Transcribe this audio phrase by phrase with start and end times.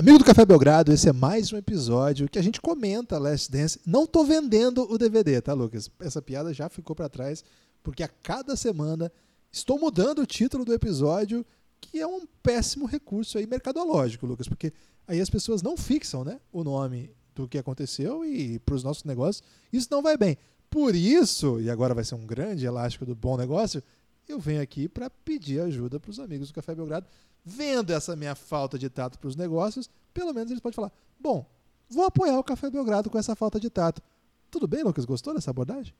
[0.00, 3.78] Amigo do Café Belgrado, esse é mais um episódio que a gente comenta Last Dance.
[3.86, 5.90] Não tô vendendo o DVD, tá, Lucas?
[6.00, 7.44] Essa piada já ficou para trás,
[7.82, 9.12] porque a cada semana
[9.52, 11.44] estou mudando o título do episódio,
[11.82, 14.72] que é um péssimo recurso aí mercadológico, Lucas, porque
[15.06, 19.04] aí as pessoas não fixam, né, o nome do que aconteceu e para os nossos
[19.04, 20.38] negócios isso não vai bem.
[20.70, 23.82] Por isso, e agora vai ser um grande elástico do bom negócio,
[24.26, 27.06] eu venho aqui para pedir ajuda para os amigos do Café Belgrado
[27.44, 31.46] vendo essa minha falta de tato para os negócios, pelo menos eles podem falar: bom,
[31.88, 34.02] vou apoiar o Café Belgrado com essa falta de tato.
[34.50, 35.04] Tudo bem, Lucas?
[35.04, 35.94] Gostou dessa abordagem?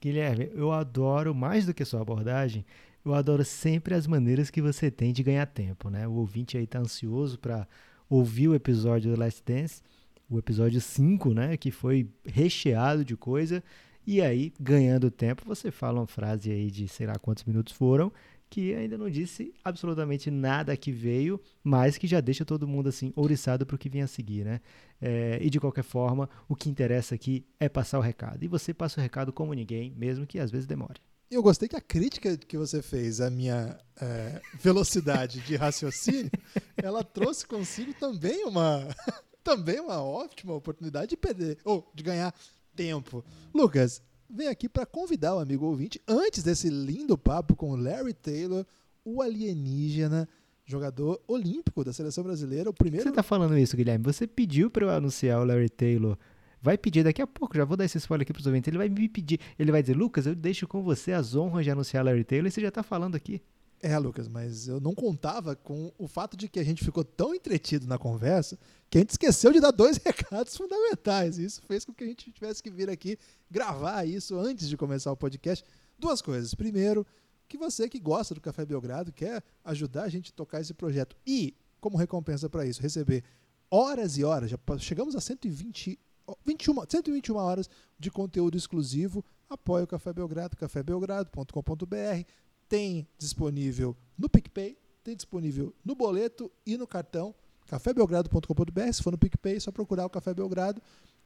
[0.00, 2.64] Guilherme, eu adoro mais do que sua abordagem.
[3.04, 6.06] Eu adoro sempre as maneiras que você tem de ganhar tempo, né?
[6.06, 7.66] O ouvinte aí tá ansioso para
[8.08, 9.82] ouvir o episódio do Last Dance,
[10.30, 13.62] o episódio 5, né, que foi recheado de coisa.
[14.06, 18.12] E aí, ganhando tempo, você fala uma frase aí de sei lá quantos minutos foram
[18.52, 23.10] que ainda não disse absolutamente nada que veio, mas que já deixa todo mundo assim
[23.16, 24.60] ouriçado para o que vem a seguir, né?
[25.00, 28.44] É, e de qualquer forma, o que interessa aqui é passar o recado.
[28.44, 31.00] E você passa o recado como ninguém, mesmo que às vezes demore.
[31.30, 36.30] Eu gostei que a crítica que você fez à minha é, velocidade de raciocínio,
[36.76, 38.86] ela trouxe consigo também uma,
[39.42, 42.34] também uma ótima oportunidade de perder ou de ganhar
[42.76, 43.24] tempo.
[43.54, 48.14] Lucas, vem aqui para convidar o amigo ouvinte, antes desse lindo papo com o Larry
[48.14, 48.64] Taylor,
[49.04, 50.28] o alienígena,
[50.64, 53.04] jogador olímpico da seleção brasileira, o primeiro.
[53.04, 54.04] Você está falando isso, Guilherme?
[54.04, 56.16] Você pediu para eu anunciar o Larry Taylor.
[56.60, 58.68] Vai pedir daqui a pouco, já vou dar esse spoiler aqui para os ouvintes.
[58.68, 61.70] Ele vai me pedir, ele vai dizer, Lucas, eu deixo com você as honras de
[61.70, 63.42] anunciar Larry Taylor e você já está falando aqui.
[63.84, 67.34] É, Lucas, mas eu não contava com o fato de que a gente ficou tão
[67.34, 68.56] entretido na conversa
[68.88, 71.36] que a gente esqueceu de dar dois recados fundamentais.
[71.36, 73.18] Isso fez com que a gente tivesse que vir aqui
[73.50, 75.64] gravar isso antes de começar o podcast.
[75.98, 76.54] Duas coisas.
[76.54, 77.04] Primeiro,
[77.48, 81.16] que você que gosta do Café Belgrado quer ajudar a gente a tocar esse projeto
[81.26, 83.24] e, como recompensa para isso, receber
[83.68, 85.98] horas e horas, já chegamos a 120
[86.46, 89.24] 21, 121 horas de conteúdo exclusivo.
[89.50, 92.24] Apoie o Café Belgrado, cafébelgrado.com.br
[92.72, 97.34] tem disponível no PicPay, tem disponível no boleto e no cartão
[97.66, 98.92] cafébelgrado.com.br.
[98.94, 100.80] Se for no PicPay, é só procurar o Café Belgrado.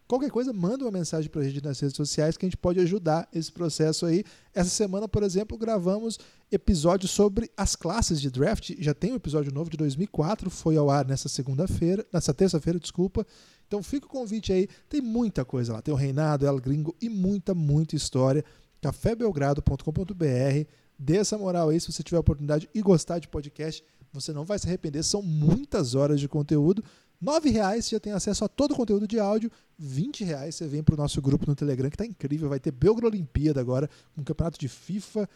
[0.09, 2.81] Qualquer coisa, manda uma mensagem para a gente nas redes sociais que a gente pode
[2.81, 4.25] ajudar esse processo aí.
[4.53, 6.19] Essa semana, por exemplo, gravamos
[6.51, 8.73] episódios sobre as classes de draft.
[8.81, 13.25] Já tem um episódio novo de 2004, foi ao ar nessa segunda-feira, nessa terça-feira, desculpa.
[13.69, 15.81] Então fica o convite aí, tem muita coisa lá.
[15.81, 18.45] Tem o Reinado, El Gringo e muita, muita história.
[18.81, 23.85] cafébelgrado.com.br Dê essa moral aí se você tiver oportunidade e gostar de podcast.
[24.13, 26.83] Você não vai se arrepender, são muitas horas de conteúdo.
[27.21, 29.51] R$ reais você já tem acesso a todo o conteúdo de áudio.
[29.79, 32.49] R$ reais você vem para o nosso grupo no Telegram, que está incrível.
[32.49, 35.29] Vai ter Belgra Olimpíada agora, um campeonato de FIFA.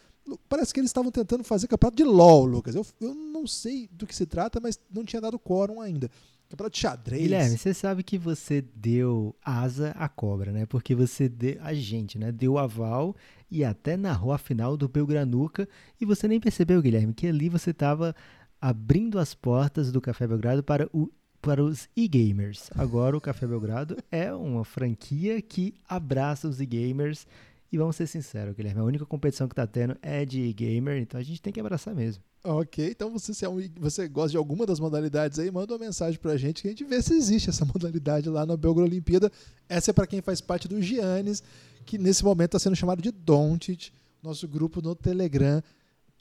[0.47, 2.75] Parece que eles estavam tentando fazer campeonato de LOL, Lucas.
[2.75, 6.09] Eu, eu não sei do que se trata, mas não tinha dado quórum ainda.
[6.51, 7.21] Campeonato de xadrez.
[7.21, 10.65] Guilherme, você sabe que você deu asa à cobra, né?
[10.65, 11.57] Porque você deu.
[11.61, 12.31] A gente, né?
[12.31, 13.15] Deu aval
[13.49, 15.67] e até narrou a final do Belgranuca.
[15.99, 18.13] E você nem percebeu, Guilherme, que ali você estava
[18.59, 21.09] abrindo as portas do Café Belgrado para o
[21.41, 22.69] para os e-gamers.
[22.75, 27.25] Agora o Café Belgrado é uma franquia que abraça os e-gamers.
[27.71, 31.19] E vamos ser sinceros, Guilherme, a única competição que está tendo é de e-gamer, então
[31.19, 32.21] a gente tem que abraçar mesmo.
[32.43, 35.85] Ok, então você, se é um, você gosta de alguma das modalidades aí, manda uma
[35.85, 39.31] mensagem pra gente que a gente vê se existe essa modalidade lá na Belgra Olimpíada.
[39.69, 41.43] Essa é para quem faz parte do Giannis,
[41.85, 43.93] que nesse momento está sendo chamado de Dontit,
[44.23, 45.61] nosso grupo no Telegram.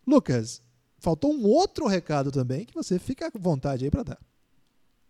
[0.06, 0.60] Lucas,
[0.98, 4.19] faltou um outro recado também que você fica à vontade aí para dar.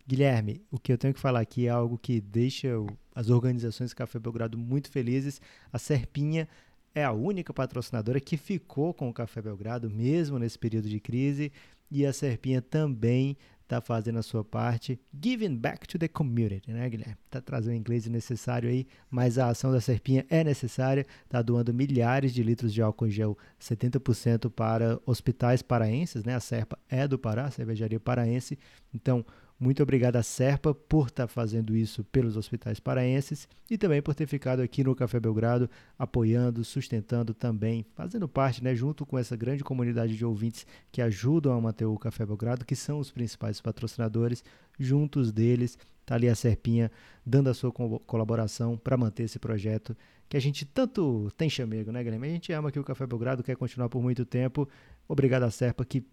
[0.07, 2.69] Guilherme, o que eu tenho que falar aqui é algo que deixa
[3.13, 5.41] as organizações Café Belgrado muito felizes.
[5.71, 6.47] A Serpinha
[6.93, 11.51] é a única patrocinadora que ficou com o Café Belgrado, mesmo nesse período de crise,
[11.89, 16.89] e a Serpinha também está fazendo a sua parte, giving back to the community, né,
[16.89, 17.15] Guilherme?
[17.25, 21.73] Está trazendo o inglês necessário aí, mas a ação da Serpinha é necessária, está doando
[21.73, 26.35] milhares de litros de álcool em gel, 70% para hospitais paraenses, né?
[26.35, 28.59] A Serpa é do Pará, cervejaria paraense,
[28.93, 29.25] então
[29.61, 34.15] muito obrigado à Serpa por estar tá fazendo isso pelos hospitais paraenses e também por
[34.15, 35.69] ter ficado aqui no Café Belgrado,
[35.99, 41.53] apoiando, sustentando também, fazendo parte, né, junto com essa grande comunidade de ouvintes que ajudam
[41.53, 44.43] a manter o Café Belgrado, que são os principais patrocinadores.
[44.79, 46.91] Juntos deles está ali a Serpinha
[47.23, 49.95] dando a sua co colaboração para manter esse projeto
[50.27, 52.29] que a gente tanto tem chamego, né, Guilherme?
[52.29, 54.67] A gente ama aqui o Café Belgrado, quer continuar por muito tempo.
[55.07, 56.03] Obrigado à Serpa que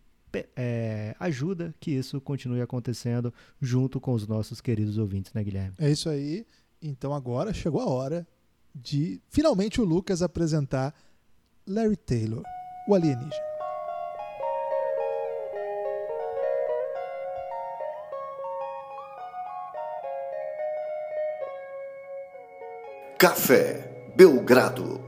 [0.56, 5.74] é, ajuda que isso continue acontecendo junto com os nossos queridos ouvintes, né, Guilherme?
[5.78, 6.46] É isso aí.
[6.80, 8.26] Então agora chegou a hora
[8.74, 10.94] de finalmente o Lucas apresentar
[11.66, 12.42] Larry Taylor,
[12.88, 13.48] o alienígena.
[23.18, 25.00] Café Belgrado.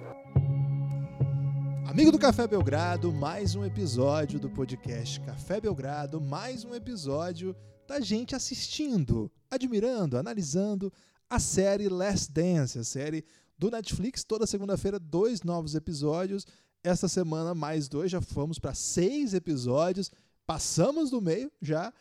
[1.91, 7.53] Amigo do Café Belgrado, mais um episódio do podcast Café Belgrado, mais um episódio
[7.85, 10.93] da gente assistindo, admirando, analisando
[11.29, 13.25] a série Last Dance, a série
[13.59, 14.23] do Netflix.
[14.23, 16.47] Toda segunda-feira, dois novos episódios.
[16.85, 20.13] Esta semana, mais dois, já fomos para seis episódios.
[20.47, 21.93] Passamos do meio já.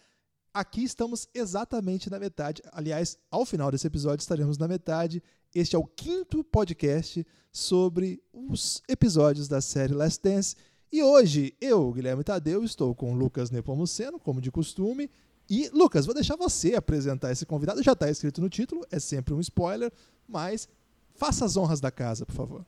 [0.53, 2.61] Aqui estamos exatamente na metade.
[2.71, 5.23] Aliás, ao final desse episódio estaremos na metade.
[5.53, 10.55] Este é o quinto podcast sobre os episódios da série Last Dance.
[10.91, 15.09] E hoje, eu, Guilherme Tadeu, estou com Lucas Nepomuceno, como de costume.
[15.49, 17.81] E, Lucas, vou deixar você apresentar esse convidado.
[17.81, 19.91] Já está escrito no título, é sempre um spoiler,
[20.27, 20.69] mas
[21.15, 22.65] faça as honras da casa, por favor.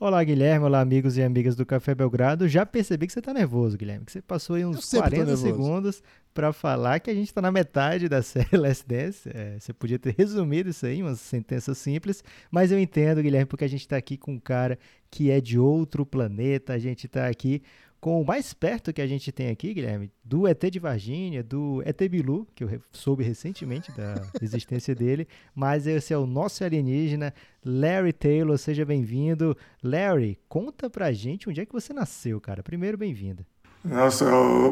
[0.00, 0.64] Olá, Guilherme.
[0.64, 2.46] Olá, amigos e amigas do Café Belgrado.
[2.46, 4.04] Já percebi que você está nervoso, Guilherme.
[4.04, 6.00] Que você passou aí uns 40 segundos
[6.32, 9.28] para falar que a gente está na metade da série Last Dance.
[9.34, 12.22] É, você podia ter resumido isso aí, uma sentença simples.
[12.48, 14.78] Mas eu entendo, Guilherme, porque a gente está aqui com um cara
[15.10, 16.74] que é de outro planeta.
[16.74, 17.60] A gente está aqui
[18.00, 21.82] com o mais perto que a gente tem aqui, Guilherme, do ET de Varginha, do
[21.84, 27.34] ET Bilu, que eu soube recentemente da existência dele, mas esse é o nosso alienígena,
[27.64, 29.56] Larry Taylor, seja bem-vindo.
[29.82, 32.62] Larry, conta pra gente onde é que você nasceu, cara.
[32.62, 33.44] Primeiro, bem-vindo.
[33.84, 34.24] Nossa,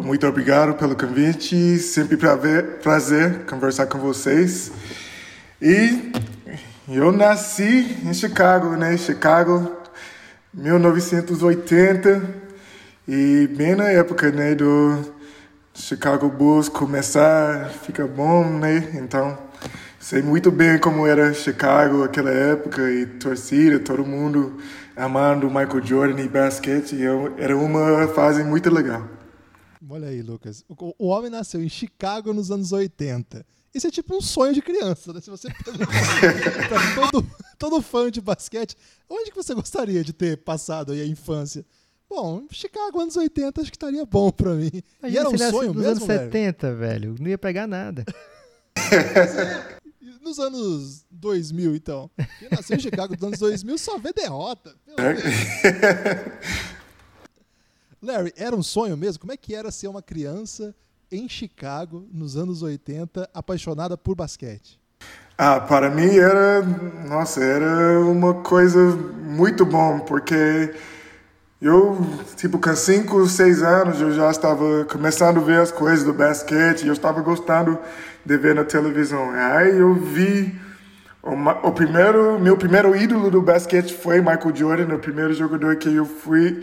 [0.02, 4.72] muito obrigado pelo convite, sempre prazer, prazer conversar com vocês.
[5.60, 6.12] E
[6.88, 8.96] eu nasci em Chicago, né?
[8.96, 9.76] Chicago,
[10.52, 12.45] 1980.
[13.08, 15.14] E bem na época, né, do
[15.72, 18.90] Chicago Bulls começar, fica bom, né?
[18.94, 19.38] Então,
[20.00, 24.56] sei muito bem como era Chicago aquela época e torcida, todo mundo
[24.96, 26.96] amando Michael Jordan e basquete.
[27.38, 29.08] Era uma fase muito legal.
[29.88, 30.64] Olha aí, Lucas.
[30.98, 33.46] O homem nasceu em Chicago nos anos 80.
[33.72, 35.20] Isso é tipo um sonho de criança, né?
[35.20, 35.48] Se você
[36.96, 37.26] todo,
[37.58, 38.74] todo fã de basquete,
[39.08, 41.64] onde que você gostaria de ter passado aí a infância?
[42.08, 44.70] Bom, Chicago anos 80 acho que estaria bom pra mim.
[45.00, 47.16] Imagina e era um sonho nos mesmo, anos 70, velho.
[47.18, 48.04] Não ia pegar nada.
[50.22, 52.10] nos anos 2000, então.
[52.38, 54.74] Quem nasceu em Chicago nos anos 2000 só vê derrota.
[58.02, 59.20] Larry, era um sonho mesmo?
[59.20, 60.74] Como é que era ser uma criança
[61.10, 64.80] em Chicago nos anos 80 apaixonada por basquete?
[65.38, 70.74] Ah, para mim era, nossa, era uma coisa muito bom, porque
[71.66, 71.98] eu,
[72.36, 76.86] tipo, com 5, 6 anos, eu já estava começando a ver as coisas do basquete,
[76.86, 77.78] eu estava gostando
[78.24, 79.30] de ver na televisão.
[79.30, 80.54] Aí eu vi
[81.62, 86.06] o, primeiro, meu primeiro ídolo do basquete foi Michael Jordan, o primeiro jogador que eu
[86.06, 86.62] fui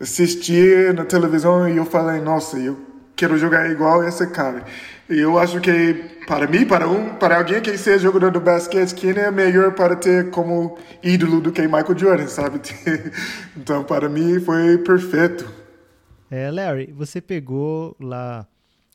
[0.00, 2.78] assistir na televisão e eu falei, nossa, eu
[3.16, 4.62] quero jogar igual esse cara.
[5.08, 8.94] E eu acho que para mim, para um, para alguém que seja jogador do basquete,
[8.94, 12.60] quem é melhor para ter como ídolo do que Michael Jordan, sabe?
[13.56, 15.46] então, para mim foi perfeito.
[16.30, 18.46] É, Larry, você pegou lá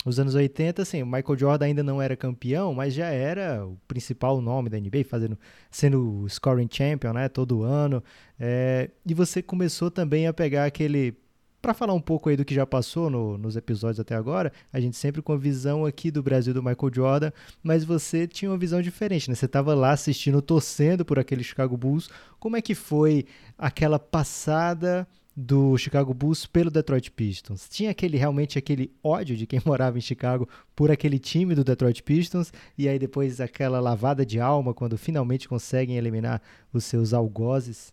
[0.05, 3.77] os anos 80, assim, o Michael Jordan ainda não era campeão, mas já era o
[3.87, 5.37] principal nome da NBA, fazendo,
[5.69, 8.03] sendo scoring champion, né, todo ano.
[8.39, 11.15] É, e você começou também a pegar aquele
[11.61, 14.79] para falar um pouco aí do que já passou no, nos episódios até agora, a
[14.79, 18.57] gente sempre com a visão aqui do Brasil do Michael Jordan, mas você tinha uma
[18.57, 19.35] visão diferente, né?
[19.35, 22.09] Você estava lá assistindo, torcendo por aquele Chicago Bulls.
[22.39, 23.25] Como é que foi
[23.57, 27.67] aquela passada do Chicago Bulls pelo Detroit Pistons?
[27.69, 32.01] Tinha aquele realmente aquele ódio de quem morava em Chicago por aquele time do Detroit
[32.03, 37.91] Pistons e aí depois aquela lavada de alma quando finalmente conseguem eliminar os seus algozes?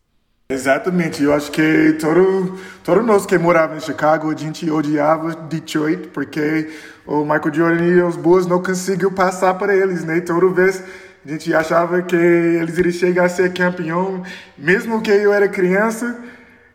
[0.48, 6.06] Exatamente, eu acho que todo, todo nós que morava em Chicago, a gente odiava Detroit,
[6.14, 6.70] porque
[7.04, 10.20] o Michael Jordan e os Bulls não conseguiu passar para eles, né?
[10.20, 10.84] Toda vez
[11.24, 14.22] a gente achava que eles iriam chegar a ser campeão,
[14.56, 16.16] mesmo que eu era criança,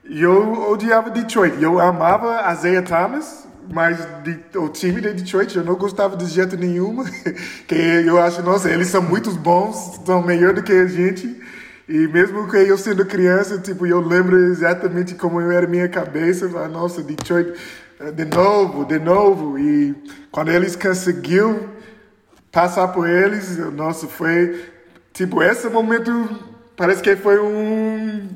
[0.03, 1.63] eu odiava Detroit.
[1.63, 6.57] Eu amava Isaiah Thomas, mas de, o time de Detroit eu não gostava de jeito
[6.57, 7.05] nenhum,
[7.65, 11.39] que eu acho, nossa, eles são muito bons, são melhor do que a gente.
[11.87, 16.69] E mesmo que eu sendo criança, tipo, eu lembro exatamente como era minha cabeça, falei,
[16.69, 17.53] nossa, Detroit,
[17.99, 19.57] eh, de novo, de novo.
[19.57, 19.95] E
[20.31, 21.69] quando eles conseguiu
[22.51, 24.63] passar por eles, nossa, foi,
[25.13, 26.11] tipo, esse momento
[26.75, 28.27] parece que foi um,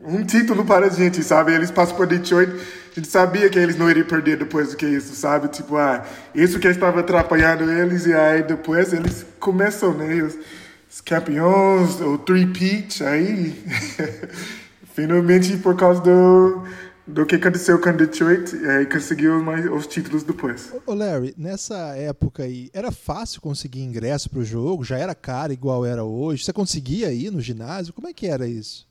[0.00, 1.52] um título para a gente, sabe?
[1.52, 4.86] Eles passam por Detroit, a gente sabia que eles não iriam perder depois do que
[4.86, 5.48] isso, sabe?
[5.48, 10.14] Tipo, ah, isso que estava atrapalhando eles, e aí depois eles começam, né?
[10.14, 10.38] Eles,
[10.92, 13.54] os campeões, o three-peat aí,
[14.92, 16.64] finalmente por causa do,
[17.06, 20.70] do que aconteceu com Detroit é, conseguiu mais, os títulos depois.
[20.84, 24.84] Ô Larry, nessa época aí, era fácil conseguir ingresso para o jogo?
[24.84, 26.44] Já era caro igual era hoje?
[26.44, 27.94] Você conseguia ir no ginásio?
[27.94, 28.86] Como é que era isso?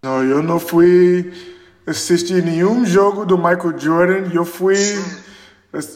[0.00, 1.32] Não, eu não fui
[1.84, 4.30] assistir nenhum jogo do Michael Jordan.
[4.32, 4.76] Eu fui.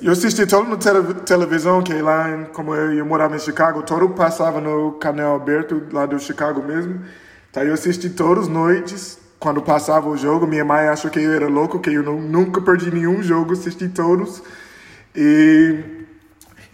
[0.02, 4.08] Eu assisti todo na tele, televisão, lá, em, como eu, eu, morava em Chicago, todo
[4.08, 7.00] passava no canal aberto lá do Chicago mesmo.
[7.48, 10.48] Então eu assisti todas as noites, quando passava o jogo.
[10.48, 13.88] Minha mãe achou que eu era louco, que eu não, nunca perdi nenhum jogo, assisti
[13.88, 14.42] todos.
[15.14, 15.76] E,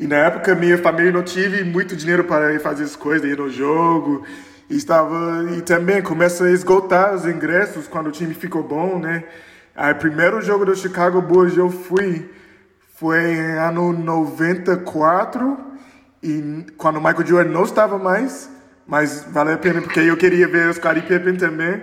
[0.01, 3.51] e na época minha família não tive muito dinheiro para fazer as coisas, ir no
[3.51, 4.25] jogo.
[4.71, 9.25] E estava e também começa a esgotar os ingressos quando o time ficou bom, né?
[9.77, 12.31] Aí, primeiro jogo do Chicago Bulls eu fui
[13.05, 15.59] foi ano 94
[16.23, 18.49] e quando o Michael Jordan não estava mais,
[18.87, 21.83] mas vale a pena porque eu queria ver os Scottie Pippen também.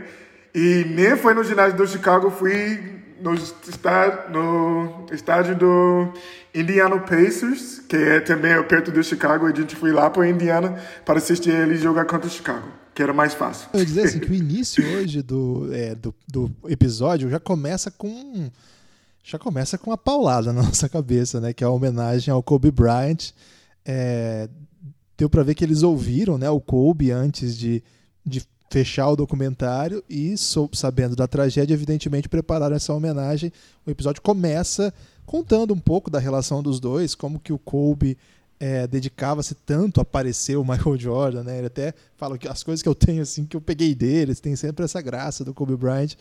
[0.52, 6.12] E nem foi no ginásio do Chicago, fui no estádio, no estádio do
[6.56, 9.46] Indiana Pacers, que é também perto do Chicago.
[9.46, 10.76] A gente foi lá para Indiana
[11.06, 13.70] para assistir ele jogar contra o Chicago, que era mais fácil.
[13.76, 18.50] Eu dizer assim, que o início hoje do, é, do, do episódio já começa com
[19.24, 21.54] já começa com uma paulada na nossa cabeça, né?
[21.54, 23.32] Que é a homenagem ao Kobe Bryant.
[23.86, 24.50] É,
[25.18, 26.50] deu para ver que eles ouviram, né?
[26.50, 27.84] O Kobe antes de,
[28.26, 30.36] de fechar o documentário e,
[30.74, 33.52] sabendo da tragédia, evidentemente prepararam essa homenagem.
[33.86, 34.94] O episódio começa
[35.26, 38.18] contando um pouco da relação dos dois, como que o Kobe
[38.60, 41.58] é, dedicava-se tanto a aparecer o Michael Jordan, né?
[41.58, 44.56] Ele até fala que as coisas que eu tenho assim que eu peguei deles, tem
[44.56, 46.16] sempre essa graça do Kobe Bryant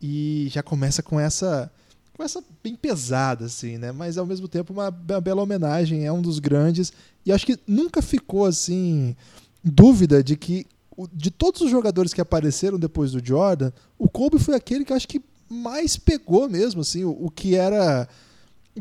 [0.00, 1.70] e já começa com essa
[2.18, 3.92] com essa bem pesada assim, né?
[3.92, 6.92] Mas ao mesmo tempo uma, uma bela homenagem, é um dos grandes
[7.24, 9.14] e acho que nunca ficou assim
[9.62, 10.66] dúvida de que
[11.12, 15.06] de todos os jogadores que apareceram depois do Jordan, o Kobe foi aquele que acho
[15.06, 18.08] que mais pegou mesmo, assim, o, o que era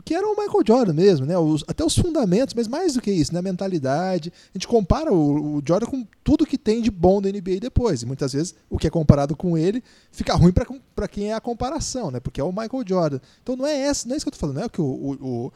[0.03, 1.37] que era o Michael Jordan mesmo, né?
[1.37, 3.39] Os, até os fundamentos, mas mais do que isso, né?
[3.39, 4.31] A mentalidade.
[4.53, 8.01] A gente compara o, o, Jordan com tudo que tem de bom da NBA depois.
[8.01, 10.53] E muitas vezes o que é comparado com ele fica ruim
[10.95, 12.19] para quem é a comparação, né?
[12.19, 13.19] Porque é o Michael Jordan.
[13.41, 14.85] Então não é essa, não é isso que eu tô falando, não é que o,
[14.85, 15.53] o,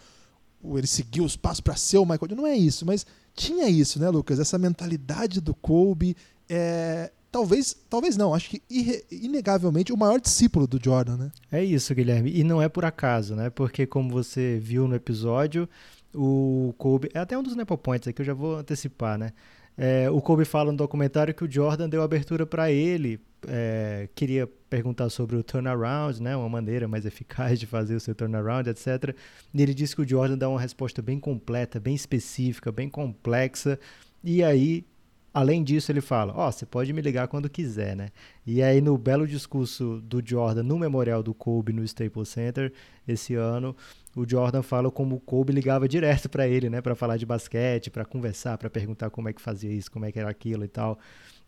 [0.64, 3.06] o ele seguiu os passos para ser o Michael Jordan, não é isso, mas
[3.36, 4.40] tinha isso, né, Lucas?
[4.40, 6.16] Essa mentalidade do Kobe,
[6.50, 8.62] é, talvez, talvez não, acho que
[9.10, 11.32] inegavelmente o maior discípulo do Jordan, né?
[11.52, 13.50] É isso, Guilherme, e não é por acaso, né?
[13.50, 15.68] Porque como você viu no episódio,
[16.14, 19.32] o Kobe, é até um dos Nepo Points aqui, eu já vou antecipar, né?
[19.78, 24.48] É, o Kobe fala no documentário que o Jordan deu abertura para ele, é, queria
[24.70, 29.16] perguntar sobre o turnaround, né, uma maneira mais eficaz de fazer o seu turnaround, etc.
[29.54, 33.80] E ele disse que o Jordan dá uma resposta bem completa, bem específica, bem complexa.
[34.24, 34.86] E aí
[35.34, 38.10] Além disso, ele fala: Ó, oh, você pode me ligar quando quiser, né?
[38.46, 42.74] E aí, no belo discurso do Jordan no memorial do Kobe no Staples Center,
[43.08, 43.76] esse ano,
[44.16, 46.82] o Jordan fala como o Kobe ligava direto para ele, né?
[46.82, 50.12] Para falar de basquete, para conversar, para perguntar como é que fazia isso, como é
[50.12, 51.00] que era aquilo e tal.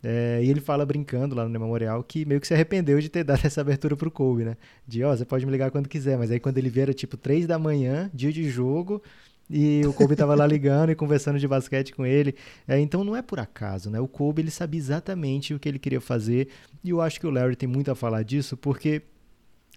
[0.02, 3.24] É, e ele fala brincando lá no memorial que meio que se arrependeu de ter
[3.26, 4.58] dado essa abertura pro Kobe, né?
[4.88, 6.94] De, ó, oh, você pode me ligar quando quiser, mas aí quando ele vier, era
[6.94, 9.02] tipo 3 da manhã, dia de jogo,
[9.50, 12.36] e o Kobe estava lá ligando e conversando de basquete com ele.
[12.68, 14.00] É, então não é por acaso, né?
[14.00, 16.48] O Kobe ele sabia exatamente o que ele queria fazer
[16.84, 19.04] e eu acho que o Larry tem muito a falar disso porque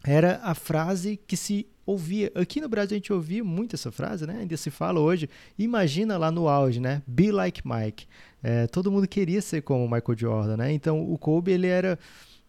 [0.04, 2.30] era a frase que se ouvia.
[2.35, 4.38] Aqui no Brasil a gente ouvia muito essa frase, né?
[4.40, 5.28] Ainda se fala hoje.
[5.58, 7.02] Imagina lá no auge, né?
[7.06, 8.06] Be like Mike.
[8.42, 10.73] É, todo mundo queria ser como Michael Jordan, né?
[10.73, 11.99] Então o Kobe ele era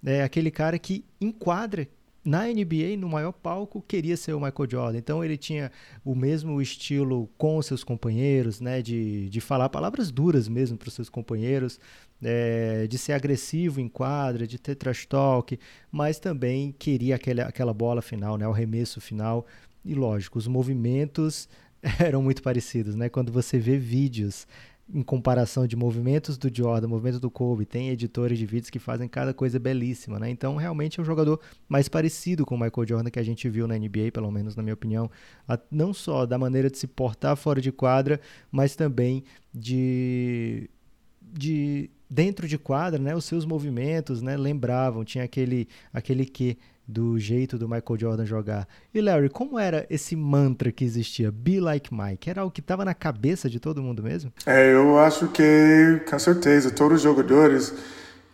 [0.05, 1.87] é, aquele cara que enquadra
[2.27, 4.97] na NBA, no maior palco, queria ser o Michael Jordan.
[4.97, 5.71] Então ele tinha
[6.03, 8.81] o mesmo estilo com seus companheiros, né?
[8.81, 11.79] De, de falar palavras duras mesmo para os seus companheiros,
[12.21, 15.57] é, de ser agressivo em quadra, de ter trash talk,
[15.89, 18.45] mas também queria aquele, aquela bola final, né?
[18.45, 19.45] O remesso final.
[19.85, 21.47] E lógico, os movimentos
[21.97, 23.07] eram muito parecidos, né?
[23.07, 24.45] Quando você vê vídeos
[24.93, 29.07] em comparação de movimentos do Jordan, movimentos do Kobe, tem editores de vídeos que fazem
[29.07, 30.29] cada coisa belíssima, né?
[30.29, 33.67] Então, realmente é um jogador mais parecido com o Michael Jordan que a gente viu
[33.67, 35.11] na NBA, pelo menos na minha opinião,
[35.69, 38.19] não só da maneira de se portar fora de quadra,
[38.51, 40.69] mas também de
[41.21, 47.19] de dentro de quadra, né, os seus movimentos, né, lembravam, tinha aquele aquele que do
[47.19, 48.67] jeito do Michael Jordan jogar.
[48.93, 52.29] E Larry, como era esse mantra que existia, Be Like Mike?
[52.29, 54.31] Era o que estava na cabeça de todo mundo mesmo?
[54.45, 57.73] É, eu acho que, com certeza, todos os jogadores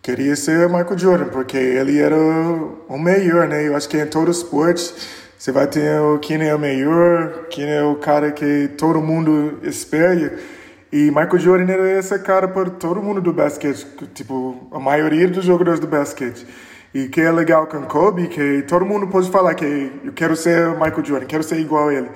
[0.01, 3.67] queriam ser Michael Jordan, porque ele era o melhor, né?
[3.67, 4.93] Eu acho que em todos os esportes
[5.37, 10.39] você vai ter quem é o melhor, quem é o cara que todo mundo espera.
[10.91, 15.43] E Michael Jordan era esse cara para todo mundo do basquete, tipo, a maioria dos
[15.43, 16.45] jogadores do basquete.
[16.93, 20.69] E que é legal com Kobe, que todo mundo pode falar que eu quero ser
[20.73, 22.09] Michael Jordan, quero ser igual a ele.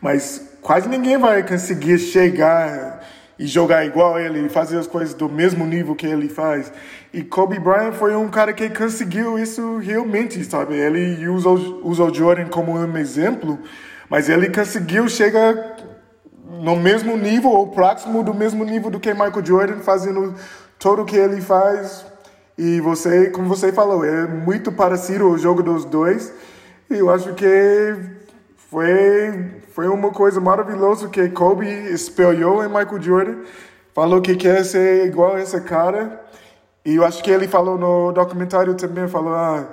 [0.00, 3.02] Mas quase ninguém vai conseguir chegar
[3.38, 6.72] e jogar igual a ele, fazer as coisas do mesmo nível que ele faz.
[7.12, 10.76] E Kobe Bryant foi um cara que conseguiu isso realmente, sabe?
[10.76, 13.58] Ele usou, usou Jordan como um exemplo,
[14.08, 15.76] mas ele conseguiu chegar
[16.62, 20.34] no mesmo nível ou próximo do mesmo nível do que Michael Jordan, fazendo
[20.78, 22.11] tudo o que ele faz.
[22.56, 26.32] E você, como você falou, é muito parecido o jogo dos dois.
[26.90, 27.94] E eu acho que
[28.56, 33.36] foi, foi uma coisa maravilhosa que Kobe espelhou em Michael Jordan.
[33.94, 36.20] Falou que quer ser igual a esse cara.
[36.84, 39.68] E eu acho que ele falou no documentário também, falou, ah,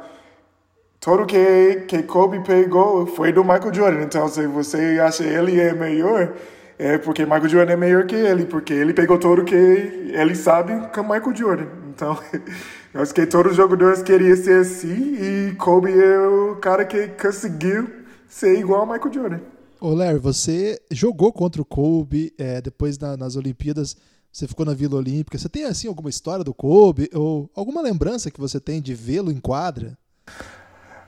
[1.27, 4.01] que, que Kobe pegou foi do Michael Jordan.
[4.03, 6.33] Então, se você acha ele é melhor,
[6.77, 10.73] é porque Michael Jordan é melhor que ele, porque ele pegou tudo que ele sabe
[10.93, 11.65] com Michael Jordan.
[11.99, 12.17] Então,
[12.93, 17.09] eu acho que todos os jogadores queriam ser assim e Kobe é o cara que
[17.09, 17.89] conseguiu
[18.25, 19.39] ser igual ao Michael Jordan.
[19.81, 23.97] Ô Larry, você jogou contra o Kobe é, depois na, nas Olimpíadas,
[24.31, 25.37] você ficou na Vila Olímpica.
[25.37, 29.29] Você tem assim alguma história do Kobe ou alguma lembrança que você tem de vê-lo
[29.29, 29.97] em quadra?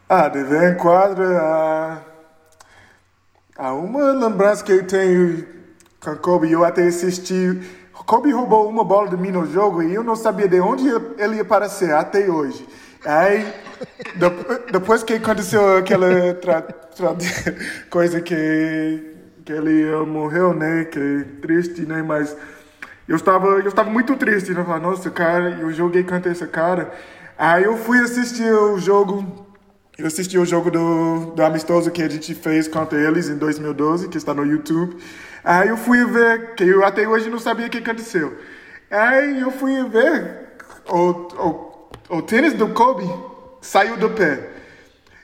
[0.10, 2.01] Ah, de ver em quadra, ah,
[3.55, 5.48] ah, uma lembrança que eu tenho
[6.01, 7.80] com Kobe, eu até assisti.
[8.12, 10.86] Kobe roubou uma bola de mim no jogo e eu não sabia de onde
[11.18, 12.68] ele ia aparecer até hoje.
[13.06, 13.48] Aí,
[14.70, 17.15] depois que aconteceu aquela tra, tra,
[17.89, 19.15] coisa que,
[19.46, 20.84] que ele morreu, né?
[20.84, 22.03] Que triste, né?
[22.03, 22.36] Mas
[23.08, 24.62] eu estava, eu estava muito triste, né?
[24.62, 26.91] Falei, nossa, cara, eu joguei contra esse cara.
[27.38, 29.48] Aí eu fui assistir o jogo,
[29.98, 34.10] eu assisti o jogo do, do amistoso que a gente fez contra eles em 2012,
[34.10, 34.98] que está no YouTube.
[35.43, 38.38] Aí eu fui ver, que eu até hoje não sabia o que aconteceu.
[38.89, 40.50] Aí eu fui ver
[40.89, 41.71] o, o
[42.12, 43.10] o tênis do Kobe
[43.62, 44.50] saiu do pé.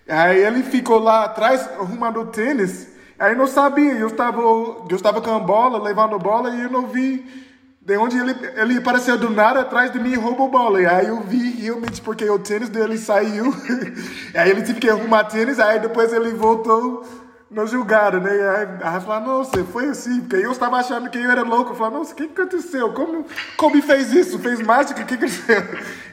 [0.07, 2.87] Aí ele ficou lá atrás arrumando o tênis.
[3.19, 6.69] Aí não sabia, eu estava, eu estava com a bola, levando a bola e eu
[6.69, 7.45] não vi
[7.81, 10.81] de onde ele, ele apareceu do nada atrás de mim e roubou a bola.
[10.81, 13.53] E aí eu vi realmente porque o tênis dele saiu.
[14.33, 17.03] aí ele teve que arrumar tênis, aí depois ele voltou
[17.49, 18.31] nos julgaram, né?
[18.31, 21.71] Aí, aí falaram, nossa, foi assim, porque eu estava achando que eu era louco.
[21.71, 22.93] Eu falei, nossa, o que aconteceu?
[22.93, 24.37] Como, como fez isso?
[24.39, 25.01] Fez mágica?
[25.01, 25.63] O que aconteceu?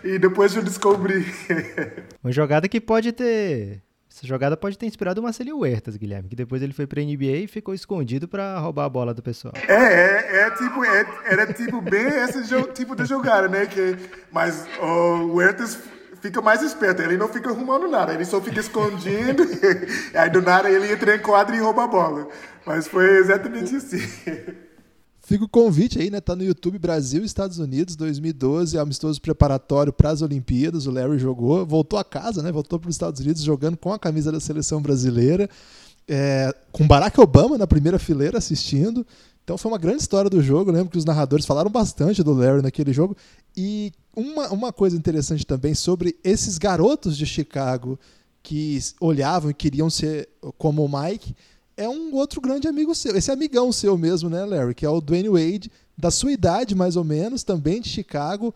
[0.02, 1.26] E depois eu descobri.
[2.22, 3.82] Uma jogada que pode ter.
[4.10, 7.04] Essa jogada pode ter inspirado o Marcelo Huertas, Guilherme, que depois ele foi para a
[7.04, 9.54] NBA e ficou escondido para roubar a bola do pessoal.
[9.66, 12.44] É, é, é tipo, é, era tipo bem esse
[12.74, 13.66] tipo de jogada, né?
[13.66, 13.96] Que,
[14.30, 15.82] mas o Huertas
[16.24, 17.02] fica mais esperto.
[17.02, 19.42] Ele não fica arrumando nada, ele só fica escondendo.
[20.14, 22.28] aí do nada ele entra em quadro e rouba a bola.
[22.64, 24.00] Mas foi exatamente assim.
[25.20, 26.20] Fica o convite aí, né?
[26.20, 30.86] Tá no YouTube Brasil e Estados Unidos 2012, amistoso preparatório para as Olimpíadas.
[30.86, 32.50] O Larry jogou, voltou a casa, né?
[32.50, 35.48] Voltou para os Estados Unidos jogando com a camisa da seleção brasileira,
[36.08, 39.06] é, com Barack Obama na primeira fileira assistindo.
[39.44, 40.72] Então foi uma grande história do jogo.
[40.72, 43.14] Lembro que os narradores falaram bastante do Larry naquele jogo.
[43.54, 47.98] E uma, uma coisa interessante também sobre esses garotos de Chicago
[48.42, 50.28] que olhavam e queriam ser
[50.58, 51.36] como o Mike
[51.76, 54.74] é um outro grande amigo seu, esse amigão seu mesmo, né, Larry?
[54.74, 58.54] Que é o Dwayne Wade, da sua idade mais ou menos, também de Chicago,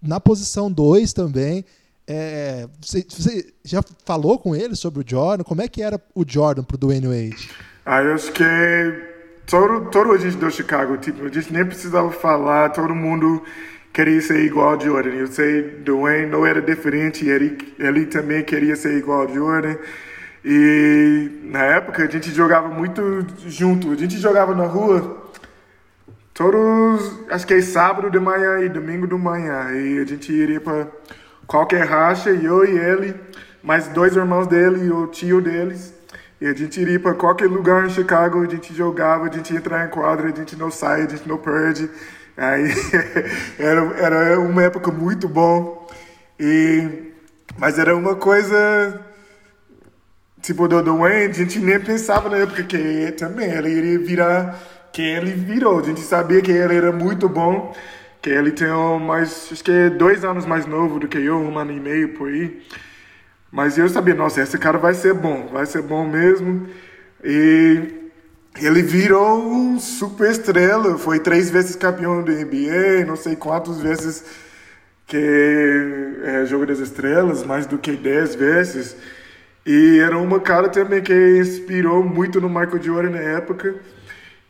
[0.00, 1.64] na posição 2 também.
[2.06, 5.44] É, você, você, já falou com ele sobre o Jordan?
[5.44, 7.50] Como é que era o Jordan pro Dwayne Wade?
[7.84, 9.09] Ah, eu que
[9.50, 13.42] todo, todo a gente do Chicago, tipo, a gente nem precisava falar, todo mundo
[13.92, 15.10] queria ser igual a Jordan.
[15.10, 19.76] Eu sei, Dwayne não era diferente, ele, ele também queria ser igual a Jordan.
[20.44, 25.20] E na época a gente jogava muito junto, a gente jogava na rua
[26.32, 29.72] todos, acho que é sábado de manhã e domingo de manhã.
[29.72, 30.86] E a gente iria para
[31.46, 33.14] qualquer racha, eu e ele,
[33.62, 35.99] mais dois irmãos dele e o tio deles.
[36.40, 39.86] E a gente iria para qualquer lugar em Chicago, a gente jogava, a gente entrar
[39.86, 41.90] em quadra, a gente não sai, a gente não perde.
[42.36, 42.72] Aí
[43.58, 45.86] era, era uma época muito bom.
[46.38, 47.12] E,
[47.58, 49.04] mas era uma coisa
[50.40, 54.58] tipo do Dwayne, a gente nem pensava na época que também ele iria virar
[54.92, 55.78] que ele virou.
[55.78, 57.74] A gente sabia que ele era muito bom,
[58.22, 58.68] que ele tem
[59.00, 62.14] mais, acho que é dois anos mais novo do que eu, um ano e meio
[62.14, 62.62] por aí.
[63.50, 66.68] Mas eu sabia, nossa, esse cara vai ser bom, vai ser bom mesmo.
[67.24, 68.00] E
[68.60, 74.24] ele virou um super estrela, foi três vezes campeão do NBA, não sei quantas vezes
[75.06, 75.16] que
[76.22, 78.96] é jogo das estrelas, mais do que dez vezes.
[79.66, 83.74] E era uma cara também que inspirou muito no Michael Jordan na época.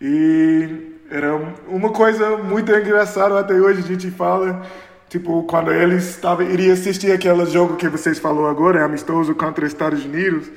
[0.01, 1.35] E era
[1.67, 4.63] uma coisa muito engraçada até hoje a gente fala
[5.11, 9.73] tipo, quando eles estavam, iria assistir aquele jogo que vocês falou agora, amistoso contra os
[9.73, 10.49] Estados Unidos,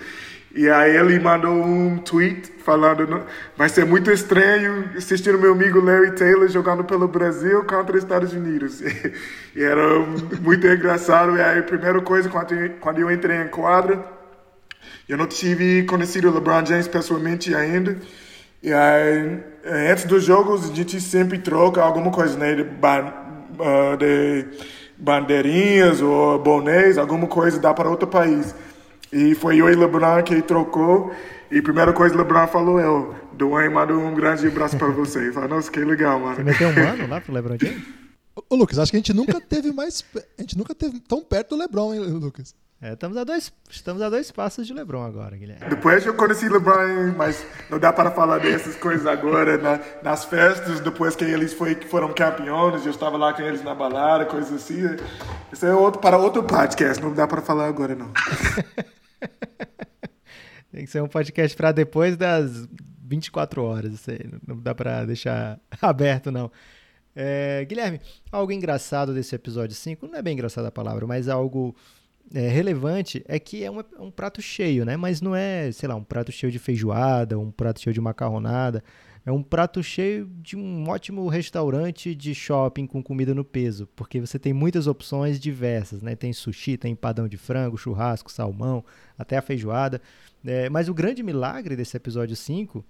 [0.55, 3.23] e aí ele mandou um tweet falando,
[3.57, 8.03] vai ser muito estranho assistir o meu amigo Larry Taylor jogando pelo Brasil contra os
[8.03, 8.81] Estados Unidos.
[9.55, 9.99] E, era
[10.41, 11.37] muito engraçado.
[11.37, 14.03] E aí a primeira coisa, quando, quando eu entrei em quadra,
[15.07, 17.95] eu não tive conhecido o LeBron James pessoalmente ainda.
[18.63, 19.43] E aí,
[19.91, 22.63] antes dos jogos, a gente sempre troca alguma coisa, né?
[23.53, 24.45] De, ban, uh, de
[24.97, 28.53] bandeirinhas ou bonés, alguma coisa dá para outro país.
[29.11, 31.13] E foi eu e LeBron que trocou.
[31.51, 34.75] E a primeira coisa que o LeBron falou é: o Dwayne manda um grande abraço
[34.77, 35.27] para você.
[35.27, 36.35] Eu falei, nossa, que legal, mano.
[36.35, 37.83] Você meteu um mano lá pro LeBron James?
[38.49, 40.03] Ô, Lucas, acho que a gente nunca teve mais.
[40.37, 42.55] A gente nunca teve tão perto do LeBron, hein, Lucas?
[42.83, 45.69] É, estamos, a dois, estamos a dois passos de LeBron agora, Guilherme.
[45.69, 49.57] Depois eu conheci LeBron, mas não dá para falar dessas coisas agora.
[49.57, 53.73] Na, nas festas, depois que eles foi, foram campeões, eu estava lá com eles na
[53.73, 54.81] balada, coisas assim.
[55.49, 58.11] Isso é outro, para outro podcast, não dá para falar agora, não.
[60.69, 62.67] Tem que ser um podcast para depois das
[63.01, 63.93] 24 horas.
[63.93, 64.29] Isso aí.
[64.45, 66.51] Não dá para deixar aberto, não.
[67.15, 71.73] É, Guilherme, algo engraçado desse episódio 5, não é bem engraçada a palavra, mas algo
[72.33, 74.97] é, relevante é que é um, um, prato cheio, né?
[74.97, 78.83] Mas não é, sei lá, um prato cheio de feijoada, um prato cheio de macarronada.
[79.25, 84.19] É um prato cheio de um ótimo restaurante de shopping com comida no peso, porque
[84.19, 86.15] você tem muitas opções diversas, né?
[86.15, 88.83] Tem sushi, tem empadão de frango, churrasco, salmão,
[89.17, 90.01] até a feijoada.
[90.43, 92.83] É, mas o grande milagre desse episódio 5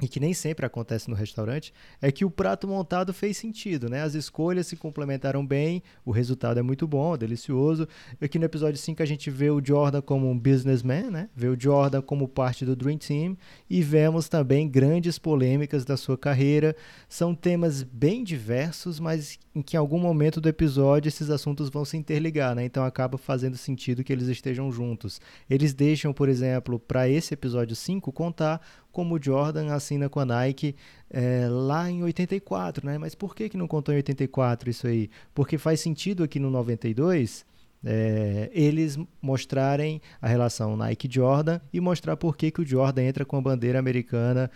[0.00, 4.02] e que nem sempre acontece no restaurante, é que o prato montado fez sentido, né?
[4.02, 7.86] As escolhas se complementaram bem, o resultado é muito bom, delicioso.
[8.20, 11.28] Aqui no episódio 5 a gente vê o Jordan como um businessman, né?
[11.36, 13.36] Vê o Jordan como parte do Dream Team
[13.68, 16.74] e vemos também grandes polêmicas da sua carreira.
[17.08, 21.84] São temas bem diversos, mas em que em algum momento do episódio esses assuntos vão
[21.84, 22.64] se interligar, né?
[22.64, 25.20] Então acaba fazendo sentido que eles estejam juntos.
[25.48, 28.60] Eles deixam, por exemplo, para esse episódio 5 contar
[28.92, 30.74] como o Jordan assina com a Nike
[31.10, 32.98] é, lá em 84, né?
[32.98, 35.10] Mas por que, que não contou em 84 isso aí?
[35.34, 37.44] Porque faz sentido aqui no 92
[37.84, 43.36] é, eles mostrarem a relação Nike-Jordan e mostrar por que, que o Jordan entra com
[43.36, 44.50] a bandeira americana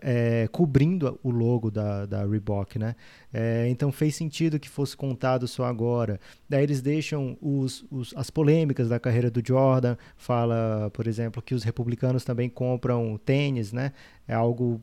[0.00, 2.96] é, cobrindo o logo da, da Reebok, né?
[3.32, 6.18] É, então fez sentido que fosse contado só agora.
[6.48, 11.54] Daí eles deixam os, os, as polêmicas da carreira do Jordan, fala, por exemplo, que
[11.54, 13.92] os republicanos também compram tênis, né?
[14.26, 14.80] É algo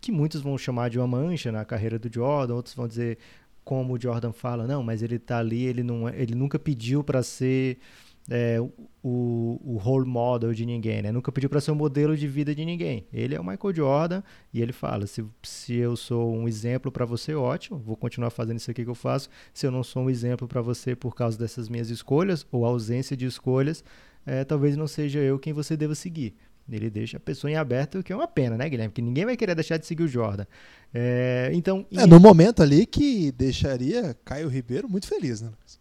[0.00, 3.18] que muitos vão chamar de uma mancha na carreira do Jordan, outros vão dizer,
[3.64, 7.02] como o Jordan fala, não, mas ele está ali, ele, não, é, ele nunca pediu
[7.02, 7.78] para ser
[8.30, 8.60] é,
[9.02, 11.10] o, o role model de ninguém, né?
[11.10, 13.04] Nunca pediu para ser o modelo de vida de ninguém.
[13.12, 14.22] Ele é o Michael Jordan
[14.54, 18.58] e ele fala: se, se eu sou um exemplo para você, ótimo, vou continuar fazendo
[18.58, 19.28] isso aqui que eu faço.
[19.52, 23.16] Se eu não sou um exemplo para você por causa dessas minhas escolhas ou ausência
[23.16, 23.82] de escolhas,
[24.24, 26.34] é, talvez não seja eu quem você deva seguir.
[26.70, 28.90] Ele deixa a pessoa em aberto, o que é uma pena, né, Guilherme?
[28.90, 30.46] Porque ninguém vai querer deixar de seguir o Jordan.
[30.94, 35.79] É, então, é, no momento ali que deixaria Caio Ribeiro muito feliz, né, Lucas?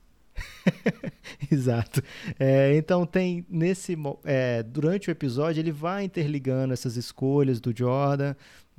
[1.51, 2.01] Exato.
[2.39, 8.35] É, então tem nesse é, durante o episódio ele vai interligando essas escolhas do Jordan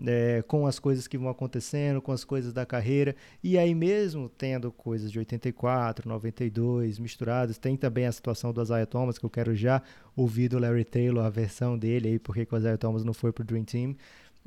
[0.06, 4.28] é, com as coisas que vão acontecendo, com as coisas da carreira e aí mesmo
[4.28, 9.30] tendo coisas de 84, 92 misturadas, tem também a situação do Isaiah Thomas que eu
[9.30, 9.82] quero já
[10.16, 13.44] ouvir do Larry Taylor a versão dele aí porque o Isaiah Thomas não foi pro
[13.44, 13.96] Dream Team.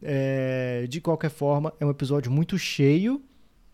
[0.01, 3.21] É, de qualquer forma é um episódio muito cheio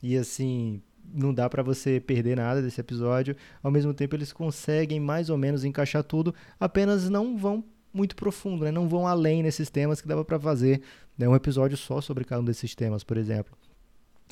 [0.03, 0.81] e assim
[1.13, 3.35] não dá para você perder nada desse episódio.
[3.61, 8.65] Ao mesmo tempo, eles conseguem mais ou menos encaixar tudo, apenas não vão muito profundo,
[8.65, 8.71] né?
[8.71, 10.81] não vão além nesses temas que dava para fazer
[11.17, 11.27] né?
[11.27, 13.57] um episódio só sobre cada um desses temas, por exemplo.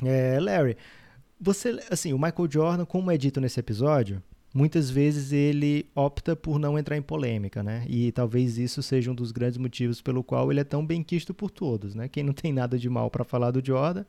[0.04, 0.78] É, Larry,
[1.40, 4.22] você, assim, o Michael Jordan, como é dito nesse episódio,
[4.54, 7.84] muitas vezes ele opta por não entrar em polêmica, né?
[7.88, 11.34] E talvez isso seja um dos grandes motivos pelo qual ele é tão bem quisto
[11.34, 12.08] por todos, né?
[12.08, 14.06] Quem não tem nada de mal para falar do Jordan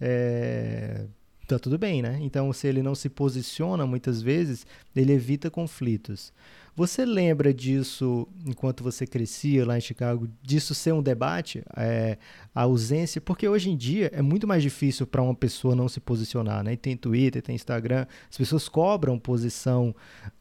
[0.00, 1.06] é,
[1.48, 2.18] tá tudo bem, né?
[2.20, 6.32] Então, se ele não se posiciona muitas vezes, ele evita conflitos.
[6.78, 12.16] Você lembra disso enquanto você crescia lá em Chicago, disso ser um debate, é,
[12.54, 13.20] a ausência?
[13.20, 16.76] Porque hoje em dia é muito mais difícil para uma pessoa não se posicionar, né?
[16.76, 19.92] tem Twitter, tem Instagram, as pessoas cobram posição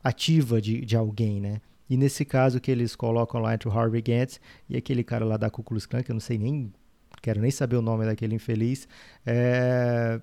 [0.04, 1.60] ativa de, de alguém, né?
[1.90, 4.40] E nesse caso que eles colocam lá entre o Harvey Gantt
[4.70, 6.72] e aquele cara lá da Ku Klux Klan, que eu não sei nem,
[7.20, 8.88] quero nem saber o nome daquele infeliz,
[9.26, 10.22] é,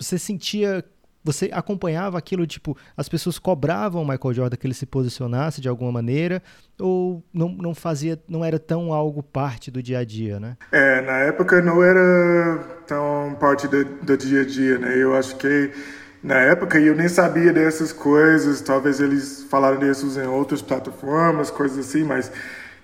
[0.00, 0.84] você sentia
[1.22, 5.68] você acompanhava aquilo, tipo, as pessoas cobravam o Michael Jordan que ele se posicionasse de
[5.68, 6.42] alguma maneira,
[6.78, 10.56] ou não, não fazia, não era tão algo parte do dia a dia, né?
[10.72, 14.96] É, na época não era tão parte do, do dia a dia, né?
[14.96, 15.70] Eu acho que
[16.22, 18.60] na época eu nem sabia dessas coisas.
[18.60, 22.32] Talvez eles falaram disso em outras plataformas, coisas assim, mas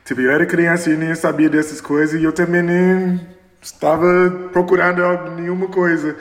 [0.05, 3.21] tipo, eu era criança e nem sabia dessas coisas e eu também nem
[3.63, 6.17] estava procurando nenhuma coisa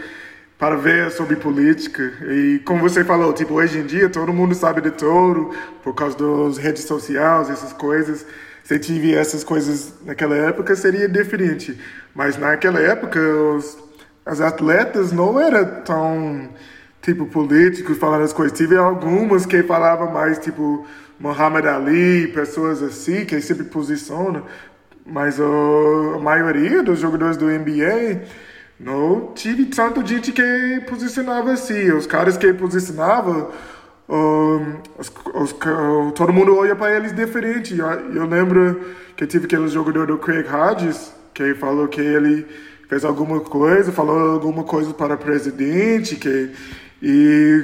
[0.58, 2.14] para ver sobre política.
[2.30, 5.52] E como você falou, tipo, hoje em dia todo mundo sabe de tudo
[5.84, 8.26] por causa das redes sociais, essas coisas.
[8.64, 11.80] Se tive essas coisas naquela época seria diferente,
[12.16, 13.78] mas naquela época os,
[14.26, 16.50] as atletas não eram tão
[17.02, 18.58] tipo políticos falando as coisas.
[18.58, 20.88] Tive algumas que falavam mais tipo
[21.20, 24.44] Muhammad Ali, pessoas assim que sempre posicionam,
[25.06, 28.24] mas a maioria dos jogadores do NBA
[28.80, 31.92] não tive tanto gente que posicionava assim.
[31.92, 33.50] Os caras que posicionavam,
[34.10, 35.56] um, os, os,
[36.14, 37.78] todo mundo olha para eles diferente.
[37.78, 38.82] Eu, eu, lembro
[39.16, 42.46] que tive aquele jogador do Craig Hodges que falou que ele
[42.88, 46.52] fez alguma coisa, falou alguma coisa para o presidente, que
[47.02, 47.64] e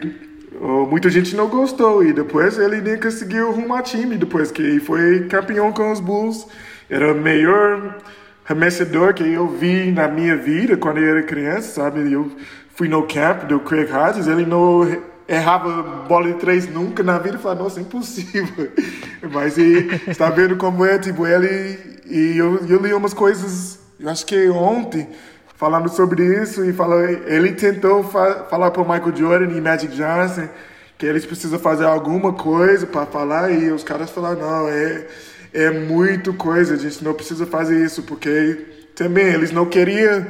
[0.60, 5.28] oh, muita gente não gostou e depois ele nem conseguiu arrumar time depois que foi
[5.28, 6.48] campeão com os Bulls.
[6.90, 7.98] Era melhor
[8.46, 12.12] arremessador que eu vi na minha vida quando eu era criança, sabe?
[12.12, 12.32] Eu
[12.76, 14.82] fui no camp do Craig Hodges, ele não
[15.28, 18.72] errava bola de três nunca na vida, eu falei, nossa, impossível.
[19.32, 24.26] Mas e, está vendo como é, tipo, ele e eu, eu li umas coisas, acho
[24.26, 25.08] que ontem,
[25.56, 30.50] falando sobre isso e falou, ele tentou fa falar para Michael Jordan e Magic Johnson
[30.98, 35.08] que eles precisam fazer alguma coisa para falar e os caras falaram, não, é
[35.54, 40.26] é muito coisa, a gente não precisa fazer isso, porque também eles não queriam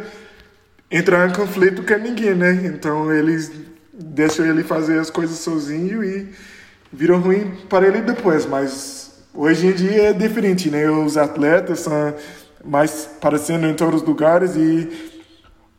[0.90, 2.62] entrar em conflito com ninguém, né?
[2.66, 3.52] Então eles
[3.94, 6.30] deixam ele fazer as coisas sozinho e
[6.92, 10.90] viram ruim para ele depois, mas hoje em dia é diferente, né?
[10.90, 12.14] Os atletas são
[12.64, 15.12] mais aparecendo em todos os lugares e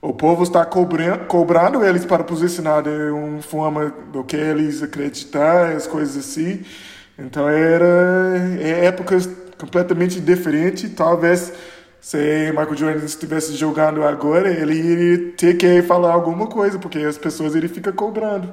[0.01, 5.77] o povo está cobrando, cobrando eles para posicionar de uma forma do que eles acreditar,
[5.77, 6.65] as coisas assim.
[7.25, 10.93] Então era é épocas completamente diferentes.
[10.95, 11.53] Talvez
[12.01, 17.17] se Michael Jordan estivesse jogando agora, ele iria ter que falar alguma coisa, porque as
[17.17, 18.53] pessoas ele fica cobrando.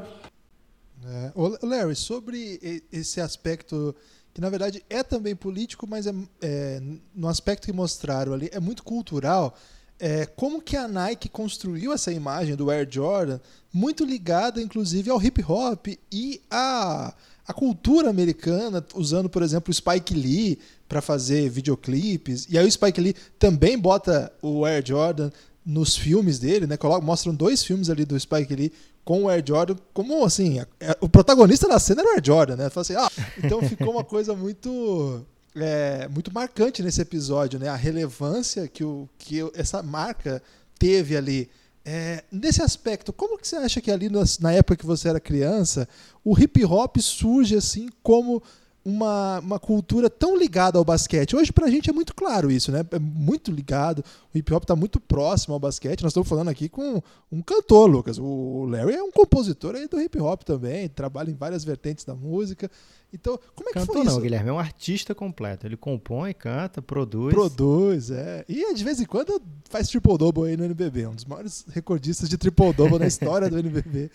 [1.04, 1.32] É.
[1.64, 3.96] Larry, sobre esse aspecto
[4.32, 6.82] que na verdade é também político, mas é, é
[7.16, 9.58] no aspecto que mostraram ali é muito cultural.
[10.00, 13.40] É, como que a Nike construiu essa imagem do Air Jordan,
[13.74, 17.14] muito ligada inclusive ao hip hop e a
[17.50, 22.46] a cultura americana, usando, por exemplo, o Spike Lee para fazer videoclipes.
[22.48, 25.32] E aí o Spike Lee também bota o Air Jordan
[25.66, 26.78] nos filmes dele, né?
[27.02, 28.72] Mostram dois filmes ali do Spike Lee
[29.04, 30.62] com o Air Jordan, como assim,
[31.02, 32.70] o protagonista da cena era o Air Jordan, né?
[32.76, 33.10] Assim, ah,
[33.44, 37.68] então ficou uma coisa muito é, muito marcante nesse episódio, né?
[37.68, 40.40] A relevância que, o, que essa marca
[40.78, 41.50] teve ali.
[41.86, 45.88] É, nesse aspecto, como que você acha que ali na época que você era criança,
[46.24, 48.44] o hip hop surge assim como
[48.84, 51.36] uma, uma cultura tão ligada ao basquete.
[51.36, 52.86] Hoje, pra gente, é muito claro isso, né?
[52.92, 54.04] É muito ligado.
[54.34, 56.02] O hip hop tá muito próximo ao basquete.
[56.02, 58.18] Nós estamos falando aqui com um cantor, Lucas.
[58.18, 62.16] O Larry é um compositor aí do hip hop também, trabalha em várias vertentes da
[62.16, 62.70] música.
[63.14, 64.22] Então, como é que Cantor foi não, isso?
[64.22, 65.66] Guilherme é um artista completo.
[65.66, 67.34] Ele compõe, canta, produz.
[67.34, 68.46] Produz, é.
[68.48, 71.08] E de vez em quando faz triple-double aí no NBB.
[71.08, 74.12] Um dos maiores recordistas de triple-double na história do NBB.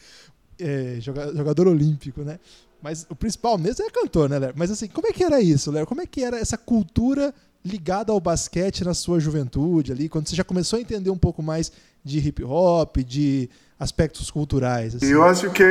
[0.58, 2.38] É, jogador olímpico, né?
[2.80, 4.52] Mas o principal mesmo é cantor, né, Léo?
[4.54, 5.86] Mas assim, como é que era isso, Léo?
[5.86, 10.36] Como é que era essa cultura ligada ao basquete na sua juventude ali, quando você
[10.36, 11.72] já começou a entender um pouco mais
[12.04, 13.48] de hip hop, de
[13.80, 14.94] aspectos culturais?
[14.96, 15.06] Assim?
[15.06, 15.62] Eu acho que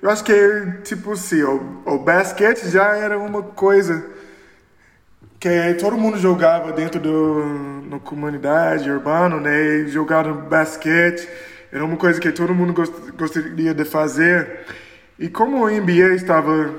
[0.00, 0.32] eu acho que
[0.84, 4.04] tipo assim, o, o basquete já era uma coisa
[5.40, 7.44] que todo mundo jogava dentro do
[7.88, 9.86] na comunidade urbana, né?
[9.88, 11.28] Jogava basquete
[11.70, 14.60] era uma coisa que todo mundo gost, gostaria de fazer.
[15.18, 16.74] E como o NBA estava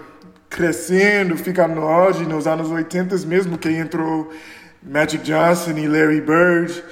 [0.49, 4.31] crescendo, ficando no auge nos anos 80 mesmo, que entrou
[4.81, 6.83] Magic Johnson e Larry Bird,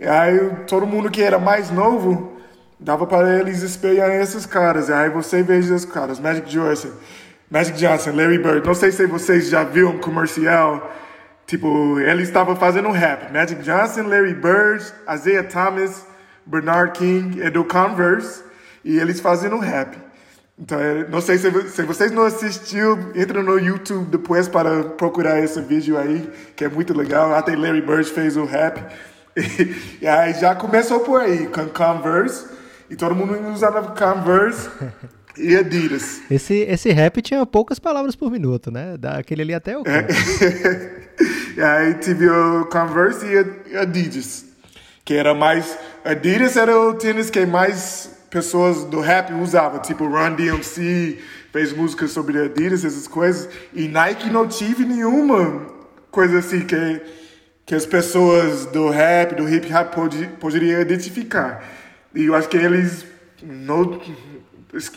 [0.00, 2.38] aí todo mundo que era mais novo
[2.82, 4.90] dava para eles espelhar esses caras.
[4.90, 6.90] Aí você veja os caras, Magic Johnson,
[7.50, 8.66] Magic Johnson, Larry Bird.
[8.66, 10.92] Não sei se vocês já viram um comercial,
[11.46, 13.32] tipo, ele estava fazendo um rap.
[13.32, 16.04] Magic Johnson, Larry Bird, Isaiah Thomas,
[16.44, 18.42] Bernard King é do Converse
[18.84, 19.96] e eles fazendo rap.
[20.58, 25.40] Então, é, não sei se, se vocês não assistiu, entra no YouTube depois para procurar
[25.40, 27.34] esse vídeo aí, que é muito legal.
[27.34, 28.80] Até Larry Bird fez o rap.
[29.34, 32.44] E, e aí já começou por aí, com Converse.
[32.92, 34.68] E todo mundo usava Converse
[35.38, 36.20] e Adidas.
[36.30, 38.98] Esse, esse rap tinha poucas palavras por minuto, né?
[38.98, 39.82] Daquele ali até o.
[39.86, 40.06] É.
[41.64, 43.24] aí tive o Converse
[43.70, 44.44] e Adidas,
[45.06, 50.34] que era mais Adidas era o tênis que mais pessoas do rap usavam, tipo Run
[50.34, 51.18] DMC,
[51.50, 55.66] fez música sobre Adidas, essas coisas, e Nike não tive nenhuma
[56.10, 57.00] coisa assim que,
[57.64, 61.80] que as pessoas do rap, do hip hop pod, poderiam identificar.
[62.14, 63.06] E eu acho que eles
[63.42, 64.00] não,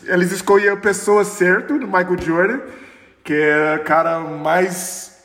[0.06, 2.60] eles escolheram a pessoa certa do Michael Jordan,
[3.24, 5.16] que é o cara mais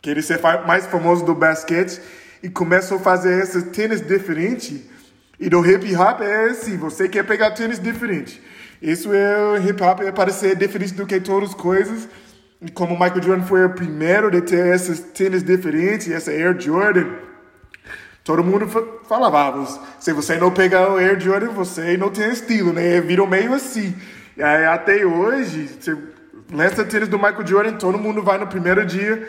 [0.00, 2.00] que ele ser mais famoso do basquete
[2.42, 4.80] e começou a fazer esses tênis diferentes.
[5.38, 8.40] E do hip hop é assim, você quer pegar tênis diferente.
[8.80, 12.08] Isso é hip hop é parecer diferente do que todas as coisas.
[12.60, 17.06] E como Michael Jordan foi o primeiro de ter esses tênis diferentes, essa Air Jordan,
[18.26, 18.66] todo mundo
[19.08, 19.66] falava, ah,
[20.00, 23.00] se você não pegar o Air Jordan, você não tem estilo, né?
[23.00, 23.94] Virou meio assim.
[24.36, 25.96] E aí, até hoje, você
[26.52, 29.28] lança tênis do Michael Jordan, todo mundo vai no primeiro dia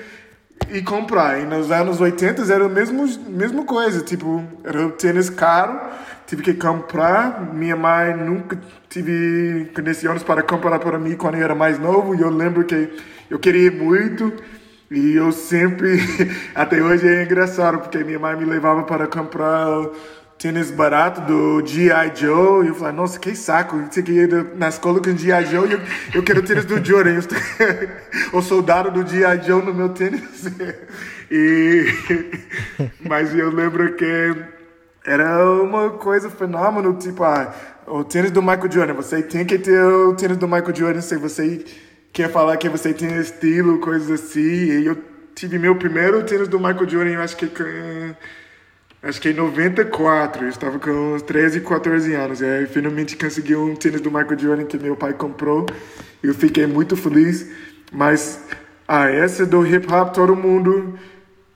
[0.72, 1.40] e comprar.
[1.40, 5.80] E nos anos 80 era a mesma, mesma coisa, tipo, era tênis caro,
[6.26, 7.54] tive que comprar.
[7.54, 12.22] Minha mãe nunca tive condições para comprar para mim quando eu era mais novo, e
[12.22, 12.90] eu lembro que
[13.30, 14.34] eu queria muito.
[14.90, 16.00] E eu sempre,
[16.56, 19.90] até hoje é engraçado, porque minha mãe me levava para comprar
[20.38, 22.16] tênis barato do G.I.
[22.16, 22.66] Joe.
[22.66, 23.78] E eu falei, nossa, que saco.
[23.90, 25.46] Você que ia na escola com G.I.
[25.46, 25.80] Joe eu,
[26.14, 27.20] eu quero tênis do Jordan.
[28.32, 29.46] o soldado do G.I.
[29.46, 30.46] Joe no meu tênis.
[31.30, 31.86] e,
[33.02, 34.36] mas eu lembro que
[35.06, 37.54] era uma coisa fenômeno, tipo, ah,
[37.88, 38.94] o tênis do Michael Jordan.
[38.94, 41.66] Você tem que ter o tênis do Michael Jordan se você
[42.18, 44.42] quer falar que você tem estilo, coisas assim.
[44.42, 44.98] E eu
[45.36, 47.46] tive meu primeiro tênis do Michael Jordan, eu acho que
[49.04, 52.42] acho que em 94, eu estava com uns 13, 14 anos.
[52.42, 55.68] E aí finalmente consegui um tênis do Michael Jordan que meu pai comprou.
[56.24, 57.52] Eu fiquei muito feliz.
[57.92, 58.44] Mas
[58.88, 60.98] ah, essa do hip hop, todo mundo.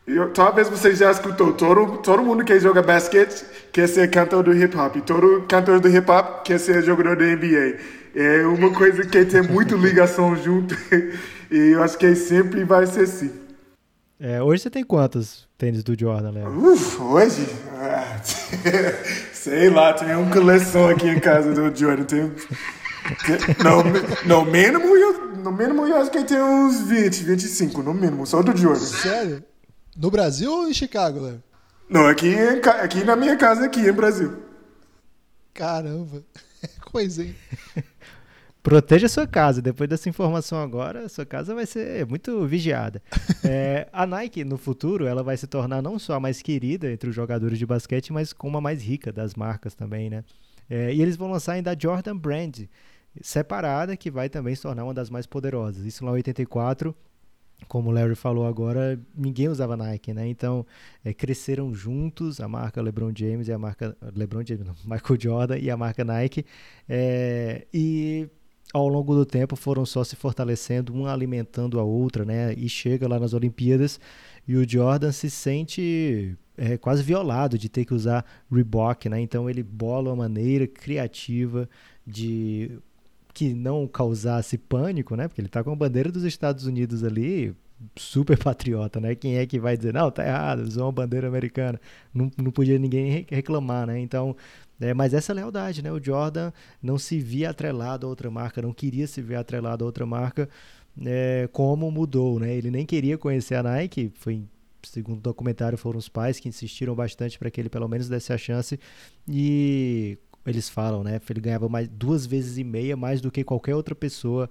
[0.05, 1.53] Eu, talvez você já escutou.
[1.53, 3.43] Todo, todo mundo que joga basquete
[3.73, 4.95] quer ser cantor do hip hop.
[4.97, 8.00] E todo cantor do hip hop quer ser jogador da NBA.
[8.15, 10.75] É uma coisa que tem muita ligação junto.
[11.49, 13.31] e eu acho que sempre vai ser assim.
[14.19, 16.71] É, hoje você tem quantos tênis do Jordan, Léo?
[16.71, 17.47] Uf, hoje?
[17.73, 18.21] Ah,
[19.33, 22.03] sei lá, tem uma coleção aqui em casa do Jordan.
[22.03, 27.81] Tem, tem, no, no, mínimo, eu, no mínimo eu acho que tem uns 20, 25,
[27.81, 28.85] no mínimo, só do Jordan.
[28.85, 29.43] Sério?
[29.97, 31.43] No Brasil ou em Chicago, Léo?
[31.89, 32.35] Não, aqui,
[32.81, 34.37] aqui na minha casa, aqui em Brasil.
[35.51, 36.23] Caramba,
[36.91, 37.35] coisa, hein?
[38.63, 39.61] Proteja a sua casa.
[39.61, 43.01] Depois dessa informação agora, sua casa vai ser muito vigiada.
[43.43, 47.09] É, a Nike, no futuro, ela vai se tornar não só a mais querida entre
[47.09, 50.23] os jogadores de basquete, mas como a mais rica das marcas também, né?
[50.69, 52.59] É, e eles vão lançar ainda a Jordan Brand,
[53.19, 55.85] separada, que vai também se tornar uma das mais poderosas.
[55.85, 56.95] Isso lá em 84,
[57.67, 60.27] como o Larry falou agora, ninguém usava Nike, né?
[60.27, 60.65] Então,
[61.03, 65.57] é, cresceram juntos a marca LeBron James e a marca LeBron James, não, Michael Jordan
[65.57, 66.45] e a marca Nike.
[66.87, 68.29] É, e
[68.73, 72.53] ao longo do tempo foram só se fortalecendo, uma alimentando a outra, né?
[72.53, 73.99] E chega lá nas Olimpíadas
[74.47, 79.19] e o Jordan se sente é, quase violado de ter que usar Reebok, né?
[79.19, 81.69] Então ele bola uma maneira criativa
[82.05, 82.79] de
[83.33, 85.27] que não causasse pânico, né?
[85.27, 87.55] Porque ele tá com a bandeira dos Estados Unidos ali,
[87.95, 89.15] super patriota, né?
[89.15, 91.79] Quem é que vai dizer, não, tá errado, usou uma bandeira americana?
[92.13, 93.99] Não, não podia ninguém reclamar, né?
[93.99, 94.35] Então
[94.81, 95.91] é, mas essa lealdade, né?
[95.91, 99.87] O Jordan não se via atrelado a outra marca, não queria se ver atrelado a
[99.87, 100.49] outra marca,
[101.05, 102.53] é, como mudou, né?
[102.55, 104.43] Ele nem queria conhecer a Nike, foi
[104.83, 108.33] segundo o documentário foram os pais que insistiram bastante para que ele pelo menos desse
[108.33, 108.79] a chance
[109.27, 111.21] e eles falam, né?
[111.29, 114.49] Ele ganhava mais duas vezes e meia mais do que qualquer outra pessoa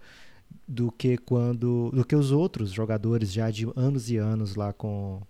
[0.67, 5.21] do que quando do que os outros jogadores já de anos e anos lá com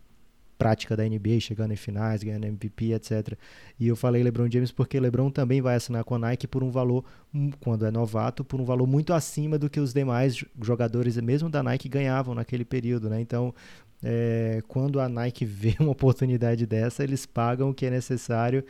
[0.60, 3.32] prática da NBA, chegando em finais, ganhando MVP, etc.
[3.78, 6.70] E eu falei LeBron James porque LeBron também vai assinar com a Nike por um
[6.70, 7.02] valor,
[7.34, 11.48] hum, quando é novato, por um valor muito acima do que os demais jogadores, mesmo
[11.48, 13.22] da Nike, ganhavam naquele período, né?
[13.22, 13.54] Então,
[14.02, 18.62] é, quando a Nike vê uma oportunidade dessa, eles pagam o que é necessário.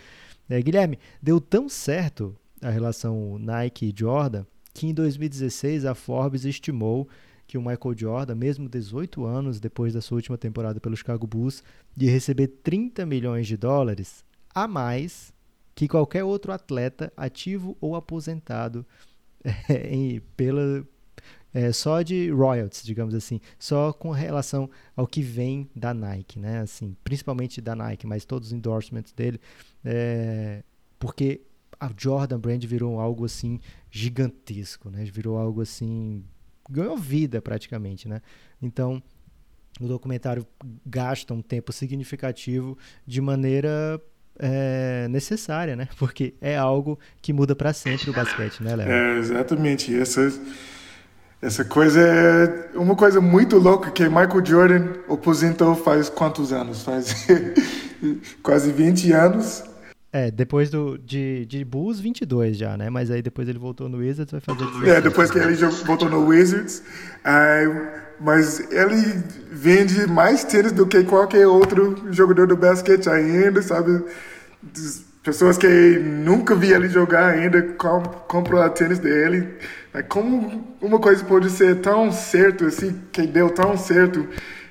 [0.48, 6.44] É, Guilherme, deu tão certo a relação Nike e Jordan que em 2016 a Forbes
[6.44, 7.08] estimou
[7.50, 11.64] que o Michael Jordan, mesmo 18 anos depois da sua última temporada pelo Chicago Bulls,
[11.96, 14.24] de receber 30 milhões de dólares
[14.54, 15.32] a mais
[15.74, 18.86] que qualquer outro atleta ativo ou aposentado
[19.68, 20.86] é, em, pela,
[21.52, 26.60] é, só de royalties, digamos assim, só com relação ao que vem da Nike, né?
[26.60, 29.40] Assim, principalmente da Nike, mas todos os endorsements dele,
[29.84, 30.62] é,
[31.00, 31.40] porque
[31.80, 33.58] a Jordan Brand virou algo assim
[33.90, 35.02] gigantesco, né?
[35.02, 36.22] Virou algo assim
[36.70, 38.20] ganhou vida praticamente, né?
[38.62, 39.02] Então,
[39.80, 40.46] o documentário
[40.84, 44.00] gasta um tempo significativo de maneira
[44.38, 45.88] é, necessária, né?
[45.98, 48.88] Porque é algo que muda para sempre o basquete, né, Léo?
[48.88, 49.98] É, exatamente.
[49.98, 50.32] Essa,
[51.40, 56.82] essa coisa é uma coisa muito louca que Michael Jordan aposentou faz quantos anos?
[56.82, 57.26] Faz
[58.42, 59.69] quase 20 anos.
[60.12, 62.90] É, depois do, de, de Bulls, 22 já, né?
[62.90, 64.88] Mas aí depois ele voltou no Wizards, vai fazer 16.
[64.88, 65.54] É, depois que ele
[65.84, 66.82] voltou no Wizards.
[68.18, 74.04] mas ele vende mais tênis do que qualquer outro jogador do basquete ainda, sabe?
[75.22, 77.62] Pessoas que nunca vi ele jogar ainda
[78.26, 79.46] compram tênis dele.
[80.08, 84.26] Como uma coisa pode ser tão certo assim, que deu tão certo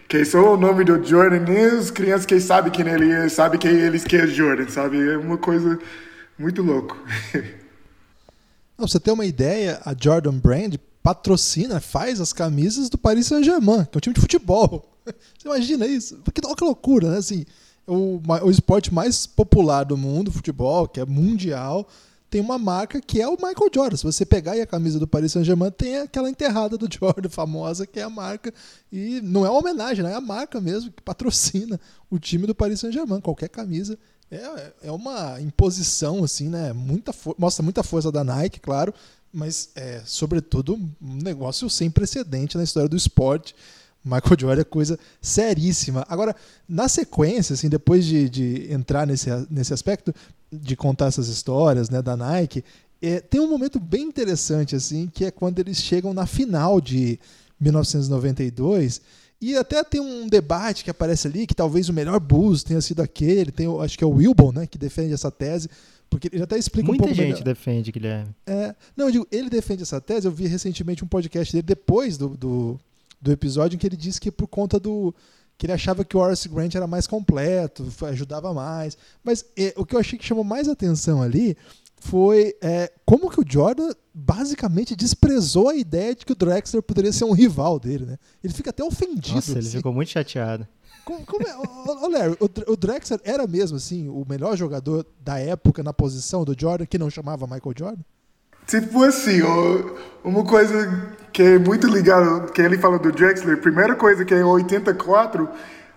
[0.10, 3.60] que só o nome do Jordan, nem as crianças que sabem quem ele é, sabem
[3.60, 4.98] que eles é Jordan, sabe?
[4.98, 5.80] É uma coisa
[6.38, 6.98] muito louco.
[8.76, 13.86] Não, você ter uma ideia, a Jordan Brand patrocina, faz as camisas do Paris Saint-Germain,
[13.86, 14.90] que é um time de futebol.
[15.06, 16.20] Você imagina isso?
[16.34, 17.18] Que, que loucura, né?
[17.18, 17.46] Assim,
[17.86, 21.88] o, o esporte mais popular do mundo, futebol, que é mundial,
[22.30, 23.98] tem uma marca que é o Michael Jordan.
[23.98, 27.88] Se você pegar aí a camisa do Paris Saint-Germain, tem aquela enterrada do Jordan famosa,
[27.88, 28.54] que é a marca.
[28.92, 30.12] E não é uma homenagem, né?
[30.12, 33.20] é a marca mesmo que patrocina o time do Paris Saint-Germain.
[33.20, 33.98] Qualquer camisa
[34.30, 36.72] é, é uma imposição, assim, né?
[36.72, 38.94] Muita mostra muita força da Nike, claro,
[39.34, 43.56] mas é, sobretudo, um negócio sem precedente na história do esporte.
[44.04, 46.06] Michael Jordan é coisa seríssima.
[46.08, 46.36] Agora,
[46.68, 50.14] na sequência, assim, depois de, de entrar nesse, nesse aspecto,
[50.52, 52.64] de contar essas histórias né, da Nike,
[53.02, 57.20] é, tem um momento bem interessante, assim, que é quando eles chegam na final de
[57.60, 59.02] 1992.
[59.42, 63.02] E até tem um debate que aparece ali, que talvez o melhor Bulls tenha sido
[63.02, 63.52] aquele.
[63.52, 65.70] Tem, acho que é o Wilbon, né, que defende essa tese.
[66.10, 67.44] Porque ele até explica Muita um pouco gente melhor.
[67.44, 68.36] defende, Guilherme.
[68.46, 70.28] É, não, eu digo, ele defende essa tese.
[70.28, 72.80] Eu vi recentemente um podcast dele depois do, do,
[73.22, 75.14] do episódio em que ele disse que por conta do
[75.60, 78.98] que ele achava que o Horace Grant era mais completo, ajudava mais.
[79.22, 81.58] Mas é, o que eu achei que chamou mais atenção ali
[82.00, 87.12] foi é, como que o Jordan basicamente desprezou a ideia de que o Drexler poderia
[87.12, 88.18] ser um rival dele, né?
[88.42, 89.36] Ele fica até ofendido.
[89.36, 89.78] Nossa, ele assim.
[89.78, 90.66] ficou muito chateado.
[91.04, 91.58] Como, como é?
[91.58, 96.46] Ô, Larry, o, o Drexler era mesmo assim o melhor jogador da época na posição
[96.46, 98.04] do Jordan, que não chamava Michael Jordan?
[98.66, 99.42] Tipo assim,
[100.24, 104.40] uma coisa que é muito ligado, que ele fala do Drexler, primeira coisa que é
[104.40, 105.50] em 84,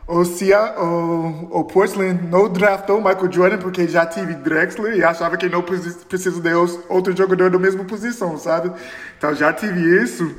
[0.06, 5.36] o, Cia, o, o Portland não draftou Michael Jordan porque já tive Drexler e achava
[5.36, 6.54] que não precisa de
[6.88, 8.72] outro jogador da mesma posição, sabe?
[9.16, 10.34] Então já tive isso.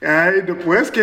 [0.00, 1.00] É, e depois que.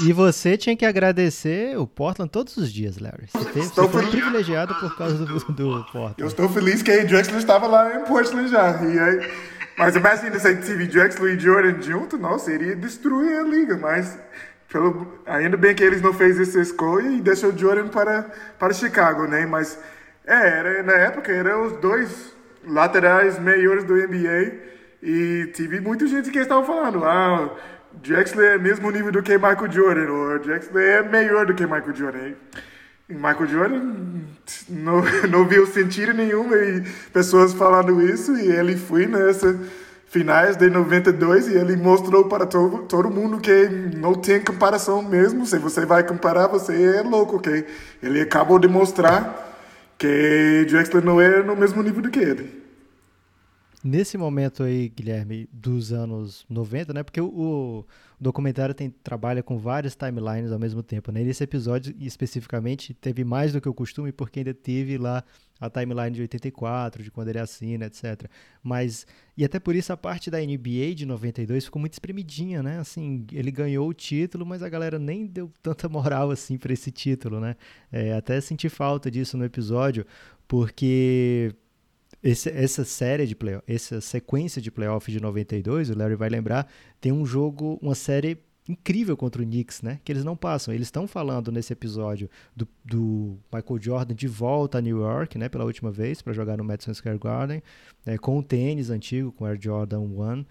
[0.00, 3.26] E você tinha que agradecer o Portland todos os dias, Larry.
[3.32, 6.14] Você, teve, você foi privilegiado por causa do, do Portland.
[6.18, 8.82] Eu estou feliz que o Drexler estava lá em Portland já.
[8.84, 9.30] E aí,
[9.78, 14.18] mas imagina se TV Drexler e Jordan junto, nossa, iria destruir a liga, mas
[14.68, 18.24] pelo, ainda bem que eles não fez essa escolha e deixou Jordan para,
[18.58, 19.46] para Chicago, né?
[19.46, 19.78] Mas
[20.26, 22.34] é, era, na época eram os dois
[22.66, 24.52] laterais melhores do NBA
[25.00, 27.56] e tive muita gente que estava falando, ah,
[27.92, 31.94] Drexler é mesmo nível do que Michael Jordan, ou Drexler é melhor do que Michael
[31.94, 32.32] Jordan.
[33.08, 33.94] Michael Jordan
[34.68, 36.82] não, não viu sentido nenhum e
[37.12, 39.58] pessoas falando isso e ele foi nessa
[40.08, 45.44] finais de 92 e ele mostrou para todo, todo mundo que não tem comparação mesmo.
[45.44, 47.66] Se você vai comparar, você é louco, ok?
[48.02, 49.46] Ele acabou de mostrar
[49.98, 52.67] que Drexler não é no mesmo nível do que ele.
[53.84, 57.04] Nesse momento aí, Guilherme, dos anos 90, né?
[57.04, 57.86] Porque o, o
[58.18, 61.22] documentário tem, trabalha com várias timelines ao mesmo tempo, né?
[61.22, 65.22] Nesse episódio, especificamente, teve mais do que o costume, porque ainda teve lá
[65.60, 68.28] a timeline de 84, de quando ele assina, etc.
[68.62, 69.06] Mas,
[69.36, 72.78] e até por isso a parte da NBA de 92 ficou muito espremidinha, né?
[72.80, 76.90] Assim, ele ganhou o título, mas a galera nem deu tanta moral assim para esse
[76.90, 77.54] título, né?
[77.92, 80.04] É, até senti falta disso no episódio,
[80.48, 81.54] porque
[82.22, 86.68] esse, essa série de playoff, essa sequência de playoffs de 92, o Larry vai lembrar,
[87.00, 88.38] tem um jogo, uma série
[88.68, 89.98] incrível contra o Knicks, né?
[90.04, 90.74] Que eles não passam.
[90.74, 95.48] Eles estão falando nesse episódio do, do, Michael Jordan de volta a New York, né?
[95.48, 97.62] Pela última vez para jogar no Madison Square Garden,
[98.04, 100.44] né, com o tênis antigo, com o Air Jordan 1.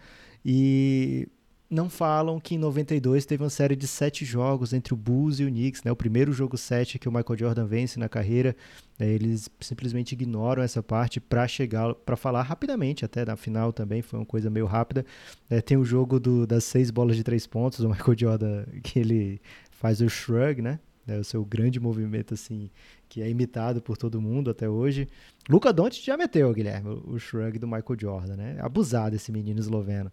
[0.44, 1.28] E
[1.70, 5.44] não falam que em 92 teve uma série de sete jogos entre o Bulls e
[5.44, 5.92] o Knicks, né?
[5.92, 8.56] O primeiro jogo sete que o Michael Jordan vence na carreira,
[8.98, 9.08] né?
[9.08, 14.20] eles simplesmente ignoram essa parte para chegar, para falar rapidamente, até na final também foi
[14.20, 15.06] uma coisa meio rápida.
[15.50, 19.00] É, tem o jogo do, das seis bolas de três pontos, o Michael Jordan que
[19.00, 19.42] ele
[19.72, 20.80] faz o shrug, né?
[21.06, 22.70] É o seu grande movimento assim
[23.08, 25.08] que é imitado por todo mundo até hoje.
[25.50, 28.58] Luca Doncic já meteu, Guilherme, o shrug do Michael Jordan, né?
[28.60, 30.12] Abusado esse menino esloveno.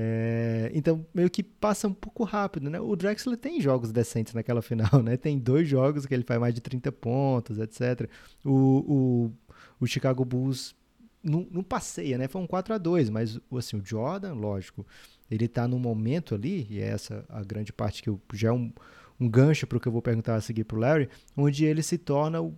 [0.00, 2.80] É, então, meio que passa um pouco rápido, né?
[2.80, 5.16] O Drexler tem jogos decentes naquela final, né?
[5.16, 8.08] Tem dois jogos que ele faz mais de 30 pontos, etc.
[8.44, 9.32] O, o,
[9.80, 10.72] o Chicago Bulls
[11.20, 12.28] não, não passeia, né?
[12.28, 14.86] Foi um 4 a 2 mas assim, o Jordan, lógico,
[15.28, 18.52] ele está no momento ali, e é essa a grande parte que eu, já é
[18.52, 18.72] um,
[19.18, 21.82] um gancho para o que eu vou perguntar a seguir para o Larry, onde ele
[21.82, 22.56] se torna o,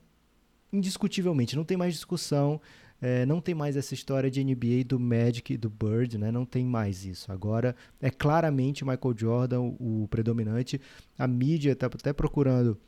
[0.70, 2.61] indiscutivelmente, não tem mais discussão,
[3.01, 6.31] é, não tem mais essa história de NBA do Magic do Bird, né?
[6.31, 7.33] Não tem mais isso.
[7.33, 10.81] Agora é claramente Michael Jordan o, o predominante.
[11.19, 12.79] A mídia está até procurando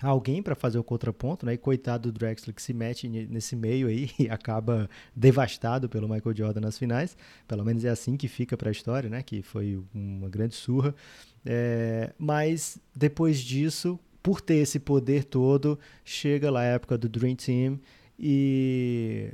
[0.00, 1.54] alguém para fazer o contraponto, né?
[1.54, 6.36] E coitado do Drexler que se mete nesse meio aí e acaba devastado pelo Michael
[6.36, 7.16] Jordan nas finais.
[7.46, 9.22] Pelo menos é assim que fica para a história, né?
[9.22, 10.94] Que foi uma grande surra.
[11.44, 17.36] É, mas depois disso, por ter esse poder todo, chega lá a época do Dream
[17.36, 17.78] Team
[18.18, 19.32] e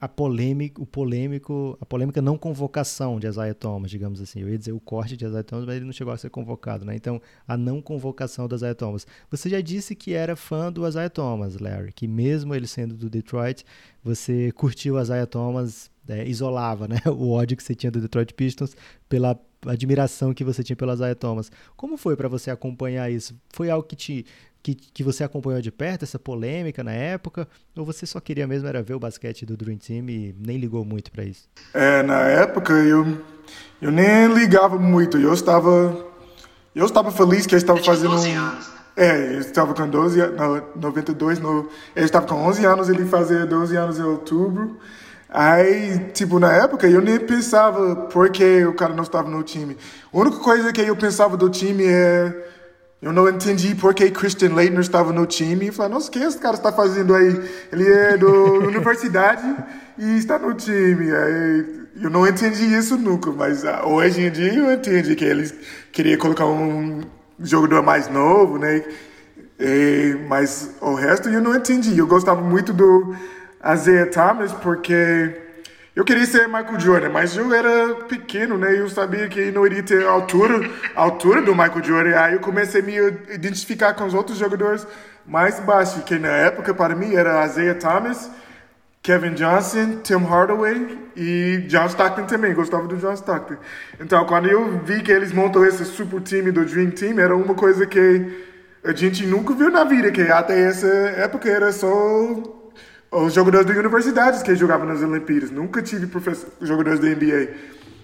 [0.00, 4.40] a polêmica, o polêmico, a polêmica não convocação de Isaiah Thomas, digamos assim.
[4.40, 6.86] Eu ia dizer o corte de Isaiah Thomas, mas ele não chegou a ser convocado,
[6.86, 6.96] né?
[6.96, 9.06] Então, a não convocação do Isaiah Thomas.
[9.30, 13.10] Você já disse que era fã do Isaiah Thomas, Larry, que mesmo ele sendo do
[13.10, 13.62] Detroit,
[14.02, 16.96] você curtiu o Isaiah Thomas, é, isolava, né?
[17.10, 18.74] O ódio que você tinha do Detroit Pistons
[19.06, 21.52] pela admiração que você tinha pelo Isaiah Thomas.
[21.76, 23.38] Como foi para você acompanhar isso?
[23.50, 24.24] Foi algo que te
[24.62, 27.48] que, que você acompanhou de perto, essa polêmica na época?
[27.76, 30.84] Ou você só queria mesmo era ver o basquete do Dream Team e nem ligou
[30.84, 31.48] muito para isso?
[31.72, 33.18] É, na época eu,
[33.80, 35.18] eu nem ligava muito.
[35.18, 36.06] Eu estava,
[36.74, 38.10] eu estava feliz que eu estava fazendo.
[38.10, 38.80] 12 anos, né?
[38.96, 43.46] É, eu estava com 12 anos, 92, no, eu estava com 11 anos, ele fazia
[43.46, 44.76] 12 anos em outubro.
[45.32, 49.76] Aí, tipo, na época eu nem pensava por que o cara não estava no time.
[50.12, 52.50] A única coisa que eu pensava do time é
[53.02, 55.68] eu não entendi por que Christian Leitner estava no time.
[55.68, 57.42] E falei, nossa, o que esse cara está fazendo aí?
[57.72, 58.26] Ele é da
[58.66, 59.56] universidade
[59.96, 61.08] e está no time.
[62.00, 65.54] Eu não entendi isso nunca, mas uh, hoje em dia eu entendi que eles
[65.90, 67.00] queriam colocar um
[67.38, 68.84] jogador mais novo, né?
[69.58, 71.96] E, mas o resto eu não entendi.
[71.98, 73.16] Eu gostava muito do
[73.64, 75.49] Isaiah Thomas porque
[76.00, 78.74] eu queria ser Michael Jordan, mas eu era pequeno, né?
[78.74, 82.18] Eu sabia que não iria ter a altura, a altura do Michael Jordan.
[82.18, 82.96] Aí eu comecei a me
[83.34, 84.86] identificar com os outros jogadores
[85.26, 88.30] mais baixos, que na época para mim era Isaiah Thomas,
[89.02, 92.54] Kevin Johnson, Tim Hardaway e John Stockton também.
[92.54, 93.56] Gostava do John Stockton.
[94.00, 97.54] Então, quando eu vi que eles montam esse super time do Dream Team, era uma
[97.54, 98.46] coisa que
[98.82, 102.58] a gente nunca viu na vida, que até essa época era só
[103.10, 105.50] os jogadores de universidades que jogavam nas Olimpíadas.
[105.50, 106.08] Nunca tive
[106.60, 107.48] jogadores da NBA.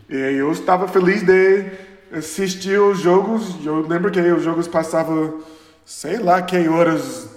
[0.09, 1.65] E eu estava feliz de
[2.13, 3.65] assistir os jogos.
[3.65, 5.41] Eu lembro que os jogos passavam,
[5.85, 7.29] sei lá que horas.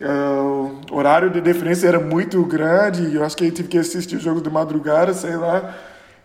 [0.00, 3.12] Uh, o horário de diferença era muito grande.
[3.12, 5.76] Eu acho que eu tive que assistir os jogos de madrugada, sei lá.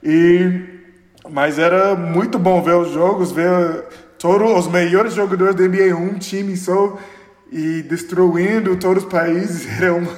[0.03, 0.61] E,
[1.31, 3.85] mas era muito bom ver os jogos, ver
[4.19, 6.97] todos os melhores jogadores da NBA, um time só
[7.53, 9.67] e destruindo todos os países.
[9.79, 10.17] Era uma,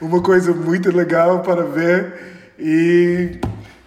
[0.00, 2.54] uma coisa muito legal para ver.
[2.58, 3.38] E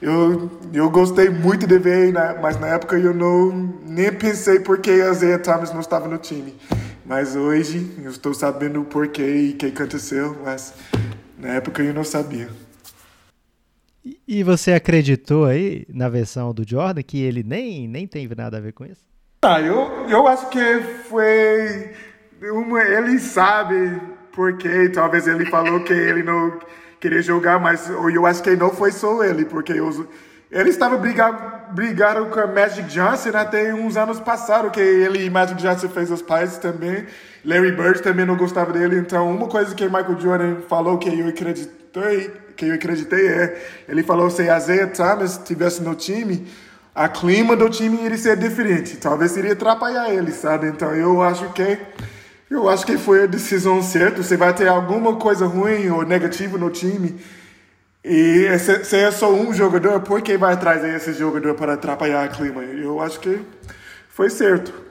[0.02, 3.52] eu, eu gostei muito de ver, mas na época eu não
[3.86, 6.56] nem pensei por que a Zaya Thomas não estava no time.
[7.06, 10.74] Mas hoje eu estou sabendo o porquê e o que aconteceu, mas
[11.38, 12.50] na época eu não sabia.
[14.28, 18.62] E você acreditou aí na versão do Jordan que ele nem, nem tem nada a
[18.62, 19.04] ver com isso?
[19.42, 21.94] Ah, eu, eu acho que foi
[22.52, 26.60] uma, ele sabe porque talvez ele falou que ele não
[27.00, 29.74] queria jogar, mas eu acho que não foi só ele, porque
[30.52, 31.38] ele estava brigando,
[31.72, 36.12] brigando com a Magic Johnson até uns anos passados, que ele e Magic Johnson fez
[36.12, 37.06] os pais também.
[37.46, 41.28] Larry Bird também não gostava dele, então uma coisa que Michael Jordan falou que eu
[41.28, 46.48] acreditei, que eu acreditei é, ele falou se Isaiah Thomas tivesse no time,
[46.94, 50.68] a clima do time iria ser diferente, talvez iria atrapalhar ele, sabe?
[50.68, 51.78] Então eu acho que
[52.50, 54.22] eu acho que foi a decisão certa.
[54.22, 57.20] Você vai ter alguma coisa ruim ou negativa no time.
[58.04, 62.36] E se é só um jogador, por que vai trazer esse jogador para atrapalhar o
[62.36, 62.64] clima?
[62.64, 63.40] Eu acho que
[64.10, 64.85] foi certo.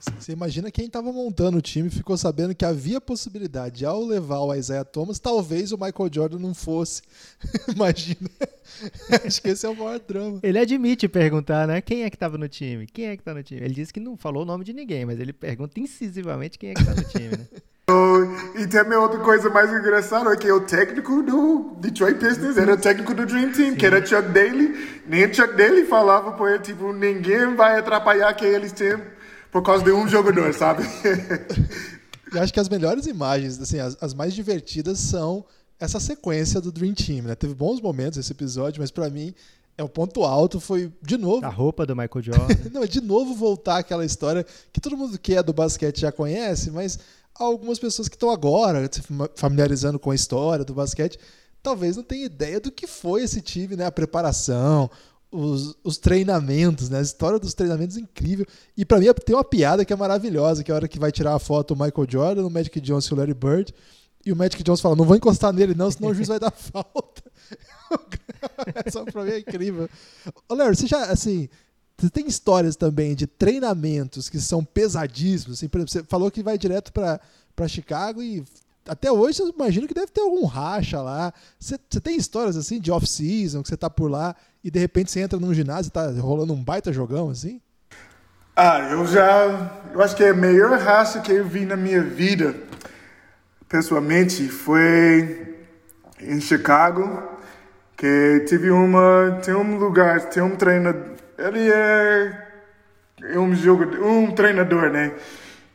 [0.00, 4.54] Você imagina quem estava montando o time ficou sabendo que havia possibilidade, ao levar o
[4.54, 7.02] Isaiah Thomas, talvez o Michael Jordan não fosse.
[7.74, 8.30] imagina.
[9.24, 10.38] Acho que esse é o maior drama.
[10.42, 11.80] Ele admite perguntar, né?
[11.80, 12.86] Quem é que estava no time?
[12.86, 13.60] Quem é que está no time?
[13.60, 16.74] Ele disse que não falou o nome de ninguém, mas ele pergunta incisivamente quem é
[16.74, 17.46] que está no time, né?
[18.58, 22.76] e também outra coisa mais engraçada é que o técnico do Detroit Pistons era o
[22.76, 23.74] técnico do Dream Team, Sim.
[23.76, 25.02] que era Chuck Daly.
[25.06, 28.98] Nem o Chuck Daly falava para ele, tipo, ninguém vai atrapalhar que eles têm
[29.50, 30.82] por causa de um jogador, sabe?
[32.32, 35.44] Eu acho que as melhores imagens, assim, as, as, mais divertidas são
[35.80, 37.34] essa sequência do Dream Team, né?
[37.34, 39.34] Teve bons momentos esse episódio, mas para mim
[39.78, 42.54] é o ponto alto foi de novo a roupa do Michael Jordan.
[42.74, 46.70] Não, de novo voltar aquela história que todo mundo que é do basquete já conhece,
[46.70, 46.98] mas
[47.34, 49.02] algumas pessoas que estão agora se
[49.36, 51.18] familiarizando com a história do basquete,
[51.62, 53.86] talvez não tenham ideia do que foi esse time, né?
[53.86, 54.90] A preparação,
[55.30, 56.98] os, os treinamentos, né?
[56.98, 58.46] A história dos treinamentos é incrível.
[58.76, 61.12] E para mim tem uma piada que é maravilhosa, que é a hora que vai
[61.12, 63.74] tirar a foto o Michael Jordan, o Magic Johnson e o Larry Bird.
[64.24, 66.50] E o Magic Johnson fala, não vou encostar nele não, senão o juiz vai dar
[66.52, 67.22] falta.
[68.84, 69.88] Essa pra mim é incrível.
[70.48, 71.48] Ô, Larry, você já, assim,
[71.96, 75.58] você tem histórias também de treinamentos que são pesadíssimos.
[75.58, 78.44] Assim, por exemplo, você falou que vai direto para Chicago e
[78.86, 81.32] até hoje eu imagino que deve ter algum racha lá.
[81.58, 85.10] Você, você tem histórias assim de off-season, que você tá por lá e de repente
[85.10, 87.60] você entra num ginásio e tá rolando um baita jogão assim?
[88.56, 89.70] Ah, eu já.
[89.92, 92.54] Eu acho que é a melhor racha que eu vi na minha vida,
[93.68, 95.56] pessoalmente, foi
[96.20, 97.22] em Chicago,
[97.96, 99.38] que tive uma.
[99.44, 105.12] Tem um lugar, tem um treinador ele é um jogador, um treinador, né?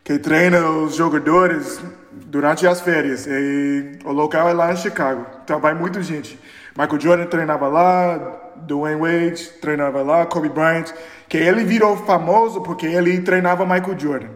[0.03, 1.81] Que treina os jogadores
[2.11, 3.25] durante as férias.
[3.25, 5.25] E o local é lá em Chicago.
[5.43, 6.37] Então vai muita gente.
[6.77, 10.91] Michael Jordan treinava lá, Dwayne Wade treinava lá, Kobe Bryant,
[11.27, 14.29] que ele virou famoso porque ele treinava Michael Jordan.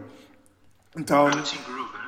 [0.98, 2.02] Então, Tim Grover.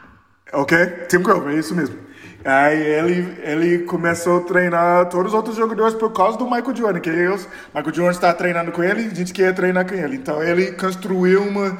[0.53, 2.10] Ok, Tim Grover, é isso mesmo.
[2.43, 6.99] Aí ele, ele começou a treinar todos os outros jogadores por causa do Michael Jordan,
[6.99, 10.16] que eles, Michael Jordan está treinando com ele, a gente quer treinar com ele.
[10.16, 11.78] Então ele construiu uma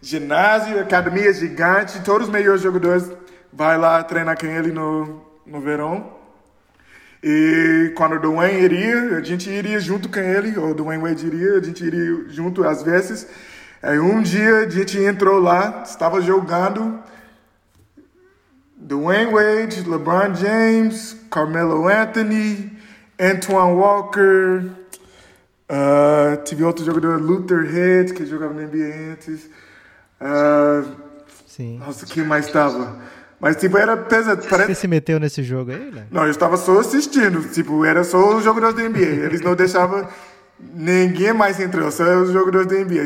[0.00, 3.10] ginásio, academia gigante, todos os melhores jogadores
[3.52, 6.17] vai lá treinar com ele no, no verão.
[7.22, 11.26] E quando o Dwayne iria, a gente iria junto com ele, ou o Dwayne Wade
[11.26, 13.26] iria, a gente iria junto às vezes.
[13.82, 17.00] Aí um dia a gente entrou lá, estava jogando
[18.76, 22.72] Dwayne Wade, LeBron James, Carmelo Anthony,
[23.18, 24.70] Antoine Walker.
[25.70, 29.50] Uh, tive outro jogador, Luther Head, que jogava na NBA antes.
[30.20, 30.96] Uh,
[31.46, 31.78] Sim.
[31.78, 32.96] Nossa, quem mais estava?
[33.40, 34.44] Mas, tipo, era pesado.
[34.48, 34.74] Parece...
[34.74, 36.06] Você se meteu nesse jogo aí, né?
[36.10, 37.42] Não, eu estava só assistindo.
[37.52, 39.26] Tipo, era só os jogadores da NBA.
[39.26, 40.06] Eles não deixavam
[40.74, 43.04] ninguém mais entrar, só os jogadores da NBA.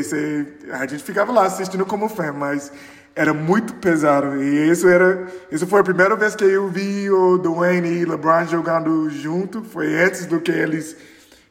[0.71, 2.71] a gente ficava lá assistindo como fã, mas
[3.15, 4.41] era muito pesado.
[4.41, 8.45] E isso era, isso foi a primeira vez que eu vi o Dwayne e LeBron
[8.47, 9.63] jogando junto.
[9.63, 10.95] Foi antes do que eles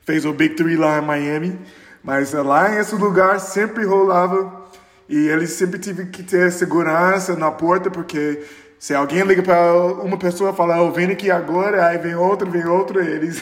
[0.05, 1.59] fez o Big Three lá em Miami.
[2.03, 4.61] Mas lá nesse lugar sempre rolava
[5.09, 8.43] e eles sempre tiveram que ter segurança na porta porque
[8.83, 12.51] se alguém liga para uma pessoa e fala, oh, vem aqui agora, aí vem outro,
[12.51, 13.41] vem outro, eles,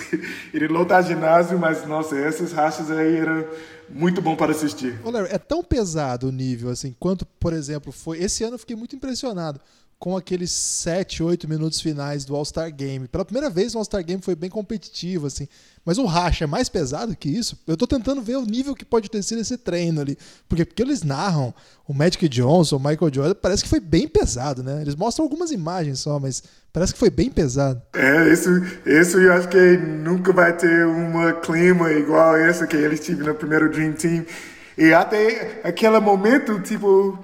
[0.53, 3.47] ele lotar ginásio, mas nossa, essas rachas aí eram
[3.89, 5.01] muito bom para assistir.
[5.03, 8.19] Larry, é tão pesado o nível, assim, quanto, por exemplo, foi.
[8.19, 9.59] Esse ano eu fiquei muito impressionado
[10.01, 13.07] com aqueles 7, 8 minutos finais do All-Star Game.
[13.07, 15.47] Pela primeira vez o All-Star Game foi bem competitivo, assim.
[15.85, 17.61] Mas o racha é mais pesado que isso?
[17.67, 20.17] Eu tô tentando ver o nível que pode ter sido esse treino ali.
[20.49, 21.53] Porque, porque eles narram
[21.87, 24.81] o Magic Johnson, o Michael Jordan, parece que foi bem pesado, né?
[24.81, 26.43] Eles mostram algumas imagens só, mas
[26.73, 27.83] parece que foi bem pesado.
[27.95, 28.51] É, isso,
[28.87, 33.39] isso eu acho que nunca vai ter uma clima igual essa que eles tiveram no
[33.39, 34.25] primeiro Dream Team.
[34.79, 37.23] E até aquele momento, tipo,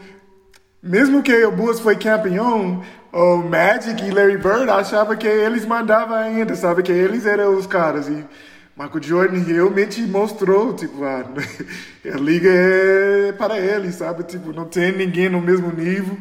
[0.82, 6.16] mesmo que o Bulls foi campeão, o Magic e Larry Bird achavam que eles mandavam
[6.16, 6.82] ainda, sabe?
[6.82, 8.08] Que eles eram os caras.
[8.08, 8.24] E
[8.76, 11.24] Michael Jordan realmente mostrou, tipo, a,
[12.14, 14.22] a liga é para eles, sabe?
[14.24, 16.18] Tipo, não tem ninguém no mesmo nível.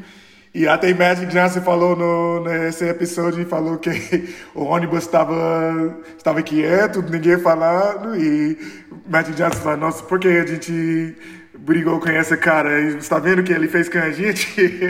[0.53, 3.89] E até Magic Johnson falou no, nesse episódio, falou que
[4.55, 8.15] o ônibus estava estava quieto, ninguém falando.
[8.15, 8.57] E
[9.05, 11.13] Magic Johnson falou, nossa, por que a gente
[11.59, 14.45] brigou com esse cara está vendo que ele fez com a gente?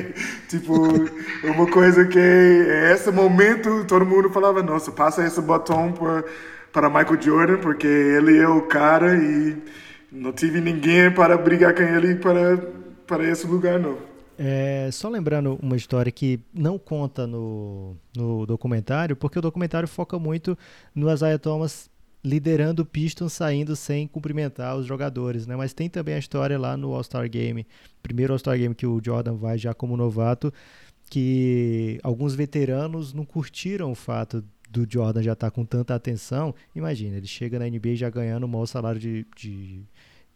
[0.47, 0.73] tipo,
[1.43, 6.23] uma coisa que esse momento todo mundo falava, nossa, passa esse botão para,
[6.71, 9.57] para Michael Jordan, porque ele é o cara e
[10.11, 12.57] não tive ninguém para brigar com ele para,
[13.05, 13.97] para esse lugar, não.
[14.37, 20.19] É, só lembrando uma história que não conta no, no documentário, porque o documentário foca
[20.19, 20.57] muito
[20.93, 21.89] no Isaiah Thomas
[22.25, 25.55] liderando o Pistons saindo sem cumprimentar os jogadores, né?
[25.55, 27.67] Mas tem também a história lá no All-Star Game,
[28.01, 30.51] primeiro All-Star Game que o Jordan vai já como novato,
[31.07, 36.55] que alguns veteranos não curtiram o fato do Jordan já estar tá com tanta atenção.
[36.75, 39.83] Imagina, ele chega na NBA já ganhando o maior salário de, de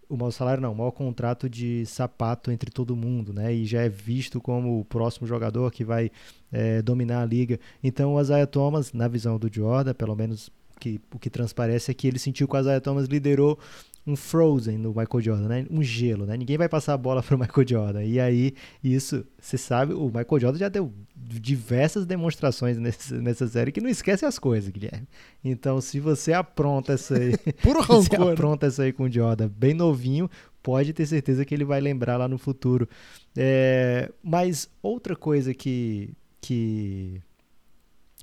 [0.07, 3.51] o maior salário não, o maior contrato de sapato entre todo mundo, né?
[3.51, 6.11] E já é visto como o próximo jogador que vai
[6.51, 7.59] é, dominar a liga.
[7.83, 11.93] Então o Isaiah Thomas, na visão do Jordan, pelo menos que o que transparece é
[11.93, 13.59] que ele sentiu que o Isaiah Thomas liderou
[14.07, 15.65] um frozen no Michael Jordan, né?
[15.69, 16.35] Um gelo, né?
[16.35, 18.03] Ninguém vai passar a bola pro Michael Jordan.
[18.03, 18.53] E aí,
[18.83, 23.89] isso, você sabe, o Michael Jordan já deu diversas demonstrações nesse, nessa série que não
[23.89, 25.07] esquece as coisas, Guilherme.
[25.43, 28.33] Então, se você apronta essa aí, Puro você rancor.
[28.33, 30.29] apronta essa aí com o Jordan bem novinho,
[30.63, 32.89] pode ter certeza que ele vai lembrar lá no futuro.
[33.37, 37.21] É, mas outra coisa que, que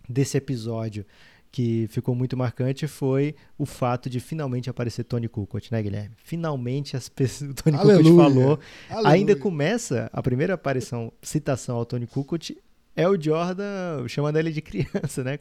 [0.09, 1.05] desse episódio
[1.51, 6.15] que ficou muito marcante foi o fato de finalmente aparecer Tony Kukoc, né, Guilherme?
[6.17, 8.25] Finalmente as pessoas, o Tony Kukoc Aleluia.
[8.25, 8.61] falou.
[8.91, 9.13] Aleluia.
[9.13, 12.57] Ainda começa a primeira aparição, citação ao Tony Kukoc
[12.97, 15.39] é o Jordan chamando ele de criança, né?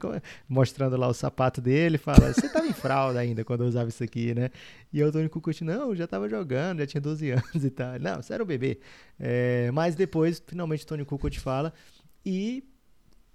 [0.48, 4.04] Mostrando lá o sapato dele, fala, você tava em fralda ainda quando eu usava isso
[4.04, 4.50] aqui, né?
[4.92, 7.98] E o Tony Kukoc, não, eu já tava jogando, já tinha 12 anos e tal.
[7.98, 8.78] Não, você era um bebê.
[9.18, 11.74] É, mas depois, finalmente, o Tony Kukoc fala
[12.26, 12.62] e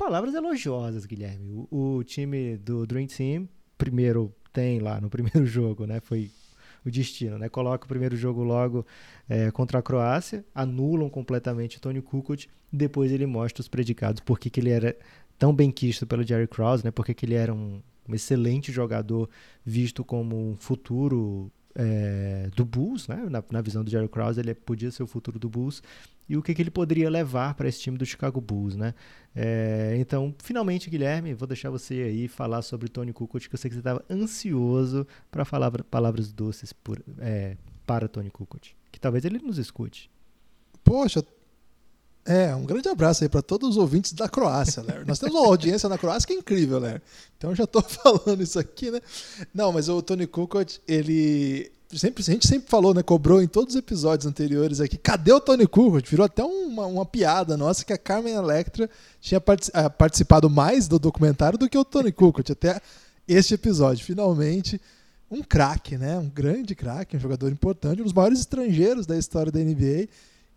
[0.01, 1.67] palavras elogiosas, Guilherme.
[1.71, 3.47] O, o time do Dream Team,
[3.77, 6.01] primeiro tem lá no primeiro jogo, né?
[6.01, 6.31] Foi
[6.85, 7.51] o destino, né?
[7.51, 8.87] Coloca o primeiro jogo logo
[9.29, 14.49] é, contra a Croácia, anulam completamente Tony Kukoc, depois ele mostra os predicados, por que
[14.49, 14.97] que ele era
[15.39, 16.91] tão bem quisto pelo Jerry Krause, né?
[16.91, 19.29] Porque que ele era um, um excelente jogador,
[19.63, 23.27] visto como um futuro é, do Bulls, né?
[23.31, 25.83] Na, na visão do Jerry Krause, ele podia ser o futuro do Bulls
[26.29, 28.95] e o que, que ele poderia levar para esse time do Chicago Bulls, né?
[29.35, 33.69] É, então, finalmente, Guilherme, vou deixar você aí falar sobre Tony Kukoc, que eu sei
[33.69, 39.25] que você estava ansioso para falar palavras doces por, é, para Tony Kukoc, que talvez
[39.25, 40.11] ele nos escute.
[40.85, 41.23] Poxa,
[42.25, 45.07] é, um grande abraço aí para todos os ouvintes da Croácia, Larry.
[45.07, 47.01] Nós temos uma audiência na Croácia que é incrível, Larry.
[47.37, 49.01] Então já tô falando isso aqui, né?
[49.55, 53.03] Não, mas o Tony Kukoc, ele sempre, a gente sempre falou, né?
[53.03, 54.99] Cobrou em todos os episódios anteriores aqui.
[54.99, 56.09] Cadê o Tony Kukoc?
[56.09, 58.89] Virou até uma, uma piada nossa que a Carmen Electra
[59.21, 59.43] tinha
[59.73, 62.81] ah, participado mais do documentário do que o Tony Kukoc até
[63.27, 64.05] este episódio.
[64.05, 64.81] Finalmente,
[65.31, 66.19] um craque, né?
[66.19, 70.09] Um grande craque, um jogador importante, um dos maiores estrangeiros da história da NBA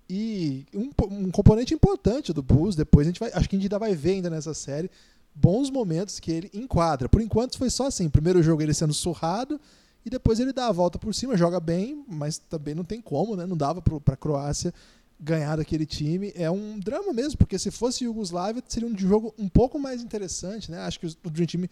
[0.10, 2.76] e um, um componente importante do Bulls.
[2.76, 4.90] Depois a gente vai, acho que a gente ainda vai ver ainda nessa série
[5.36, 7.10] bons momentos que ele enquadra.
[7.10, 9.60] Por enquanto foi só assim, primeiro jogo ele sendo surrado
[10.06, 13.36] e depois ele dá a volta por cima, joga bem, mas também não tem como,
[13.36, 13.46] né?
[13.46, 14.74] Não dava para a Croácia
[15.20, 16.32] ganhar daquele time.
[16.36, 20.70] É um drama mesmo, porque se fosse Yugoslávia seria um jogo um pouco mais interessante,
[20.70, 20.80] né?
[20.80, 21.70] Acho que o Dream Team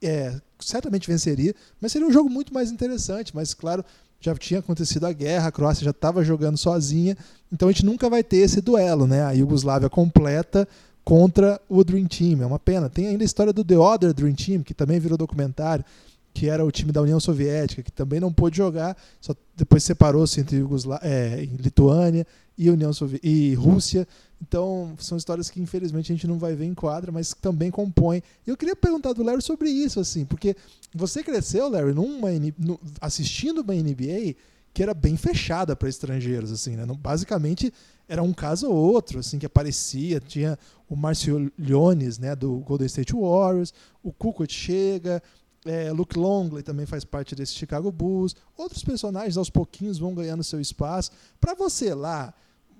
[0.00, 3.34] é, certamente venceria, mas seria um jogo muito mais interessante.
[3.34, 3.84] Mas, claro,
[4.22, 7.16] já tinha acontecido a guerra, a Croácia já estava jogando sozinha,
[7.52, 9.24] então a gente nunca vai ter esse duelo, né?
[9.24, 10.66] A Iugoslávia completa
[11.04, 12.42] contra o Dream Team.
[12.42, 12.88] É uma pena.
[12.88, 15.84] Tem ainda a história do The Other Dream Team, que também virou documentário,
[16.32, 20.40] que era o time da União Soviética, que também não pôde jogar, só depois separou-se
[20.40, 22.26] entre Iugosla é, Lituânia
[22.56, 24.06] e União Sovi e Rússia.
[24.40, 28.22] Então, são histórias que infelizmente a gente não vai ver em quadra, mas também compõem.
[28.46, 30.56] Eu queria perguntar do Larry sobre isso, assim, porque
[30.94, 32.28] você cresceu, Larry, numa,
[32.58, 34.34] no- assistindo uma NBA
[34.74, 36.86] que era bem fechada para estrangeiros, assim, né?
[36.98, 37.72] Basicamente
[38.08, 40.18] era um caso ou outro, assim, que aparecia.
[40.18, 43.72] Tinha o Marcio Liones, né, do Golden State Warriors,
[44.02, 45.22] o Kukoc chega,
[45.64, 48.34] é, Luke Longley também faz parte desse Chicago Bulls.
[48.56, 51.10] Outros personagens aos pouquinhos vão ganhando seu espaço.
[51.40, 52.34] Para você lá,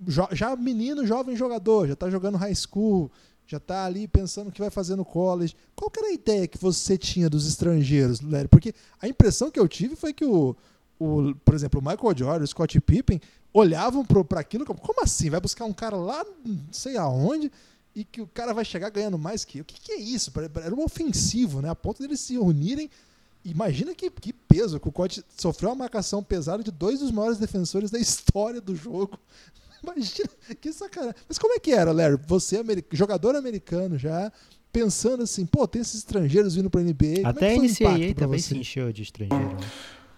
[0.07, 3.11] jo- já menino, jovem jogador, já tá jogando high school,
[3.47, 5.55] já tá ali pensando o que vai fazer no college.
[5.77, 8.49] Qual que era a ideia que você tinha dos estrangeiros, Lério?
[8.49, 10.57] Porque a impressão que eu tive foi que o,
[10.99, 13.21] o por exemplo, o Michael Jordan, o Scott Pippen
[13.53, 15.29] olhavam para aquilo como, como assim?
[15.29, 17.53] Vai buscar um cara lá, não sei aonde,
[17.95, 19.63] e que o cara vai chegar ganhando mais que eu.
[19.63, 20.33] O que, que é isso?
[20.65, 21.69] Era um ofensivo, né?
[21.69, 22.89] A ponto deles se unirem.
[23.45, 24.79] Imagina que, que peso.
[24.79, 28.75] que O Kukoc sofreu uma marcação pesada de dois dos maiores defensores da história do
[28.77, 29.19] jogo.
[29.83, 30.29] Imagina,
[30.61, 31.17] que sacanagem.
[31.29, 32.17] Mas como é que era, Larry?
[32.29, 32.63] Você,
[32.93, 34.31] jogador americano já,
[34.73, 36.95] pensando assim, pô, tem esses estrangeiros vindo pra NBA.
[37.17, 38.49] como é Até que a foi o NCAA também você?
[38.49, 39.45] se encheu de estrangeiro.
[39.55, 39.57] né?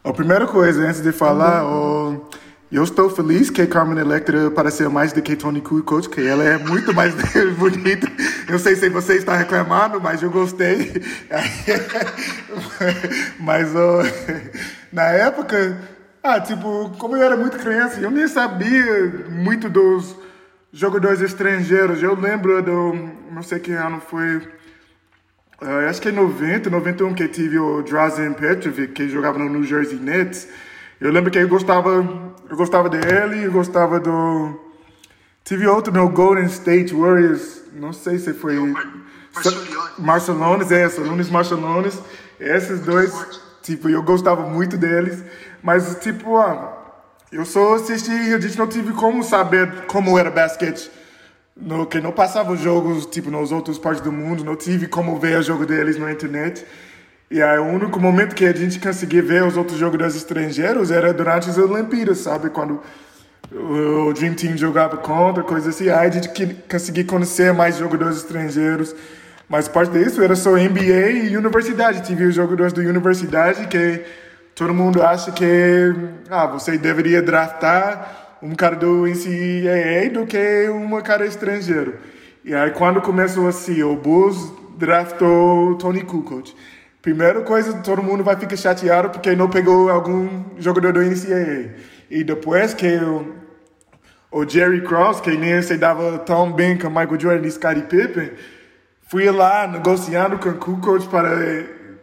[0.04, 2.28] A primeira coisa, antes de falar, oh,
[2.76, 6.58] eu estou feliz que Carmen Electra parecia mais do que Tony Kukoc, que ela é
[6.58, 7.14] muito mais
[7.56, 8.10] bonita.
[8.48, 10.92] Eu sei se você está reclamando, mas eu gostei.
[13.38, 14.02] mas oh,
[14.92, 15.78] na época,
[16.22, 20.16] ah, tipo, como eu era muito criança, eu nem sabia muito dos
[20.72, 22.02] jogadores estrangeiros.
[22.02, 22.92] Eu lembro do,
[23.30, 24.42] não sei que ano foi,
[25.62, 29.62] Uh, acho que é 90, 91 que tive o Drazen Petrovic, que jogava no New
[29.62, 30.48] Jersey Nets.
[31.00, 34.60] Eu lembro que eu gostava, eu gostava dele, eu gostava do...
[35.44, 38.56] Tive outro no Golden State Warriors, não sei se foi...
[39.32, 39.98] Marcelones.
[39.98, 42.00] Marcelones, é, Salones Marcelones.
[42.38, 43.12] Esses dois,
[43.62, 45.22] tipo, eu gostava muito deles.
[45.62, 46.72] Mas, tipo, ah,
[47.32, 50.90] eu só assisti, a gente não tive como saber como era basquete
[51.56, 55.18] no, que não passava os jogos tipo nos outros partes do mundo, não tive como
[55.18, 56.64] ver o jogo deles na internet.
[57.34, 61.12] E aí, o único momento que a gente conseguia ver os outros jogadores estrangeiros era
[61.12, 62.48] durante as Olimpíadas, sabe?
[62.48, 62.80] Quando
[63.52, 65.88] o Dream Team jogava contra, coisa assim.
[65.90, 66.28] Aí a gente
[66.70, 68.94] conseguia conhecer mais jogadores estrangeiros.
[69.48, 72.06] Mas parte disso era só NBA e universidade.
[72.06, 74.04] Tive os jogadores da universidade que
[74.54, 75.92] todo mundo acha que
[76.30, 81.94] ah, você deveria draftar um cara do NCAA do que um cara estrangeiro.
[82.44, 86.54] E aí quando começou assim, o Bulls draftou Tony Kukoc.
[87.04, 91.74] Primeira coisa, todo mundo vai ficar chateado porque não pegou algum jogador do NCAA.
[92.10, 93.34] E depois que o,
[94.32, 98.30] o Jerry Cross, que nem se dava tão bem com Michael Jordan e Scottie Pippen,
[99.06, 101.28] fui lá negociando com o Kukoc para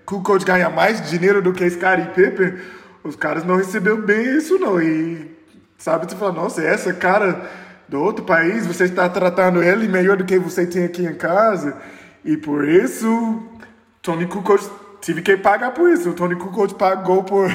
[0.06, 2.60] Kukoc ganhar mais dinheiro do que Scottie Pippen.
[3.04, 4.80] Os caras não receberam bem isso não.
[4.80, 5.36] E
[5.80, 7.50] sabe, tu fala, nossa, essa cara
[7.90, 11.76] do outro país, você está tratando ele melhor do que você tem aqui em casa.
[12.24, 13.42] E por isso,
[14.04, 16.12] Tony Kukoc tive que pagar por isso.
[16.12, 17.50] O Tony Kukoc pagou por,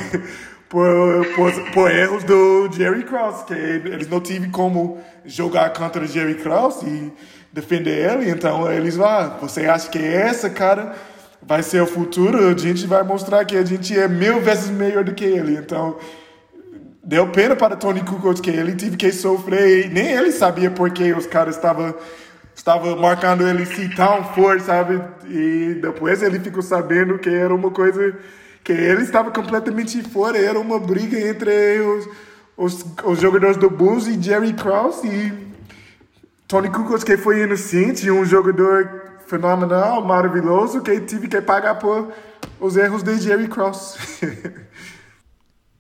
[0.69, 6.07] por, por, por, erros do Jerry Krause, que eles não tiveram como jogar contra o
[6.07, 7.13] Jerry Krause e
[7.53, 8.31] defender ele.
[8.31, 10.95] Então eles vão, ah, você acha que essa cara
[11.41, 12.49] vai ser o futuro?
[12.49, 15.57] A gente vai mostrar que a gente é mil vezes melhor do que ele.
[15.57, 15.97] Então
[17.03, 19.89] deu pena para Tony Kukoc que ele teve que sofrer.
[19.91, 21.95] Nem ele sabia porque os caras estavam
[22.57, 25.01] estava marcando ele assim tão forte, sabe?
[25.29, 28.17] E depois ele ficou sabendo que era uma coisa
[28.65, 32.09] que ele estava completamente fora, era uma briga entre os,
[32.57, 35.47] os, os jogadores do Bulls e Jerry Krause e
[36.49, 42.11] Tony Kukoc que foi inocente, um jogador fenomenal, maravilhoso, que tive que pagar por
[42.59, 43.99] os erros de Jerry Krause.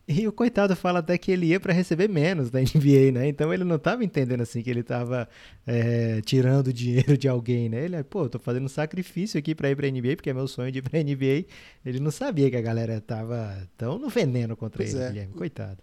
[0.08, 3.26] E o coitado fala até que ele ia para receber menos da NBA, né?
[3.26, 5.28] Então ele não estava entendendo assim que ele estava
[5.66, 7.84] é, tirando dinheiro de alguém, né?
[7.84, 10.70] Ele, pô, tô fazendo um sacrifício aqui para ir para NBA porque é meu sonho
[10.70, 11.46] de ir para NBA.
[11.84, 15.08] Ele não sabia que a galera tava tão no veneno contra pois ele, é.
[15.08, 15.34] Guilherme.
[15.34, 15.82] Coitado.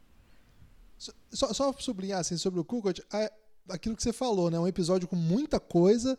[1.29, 3.01] Só, só sublinhar assim sobre o Kukoc,
[3.67, 4.57] aquilo que você falou, né?
[4.57, 6.17] Um episódio com muita coisa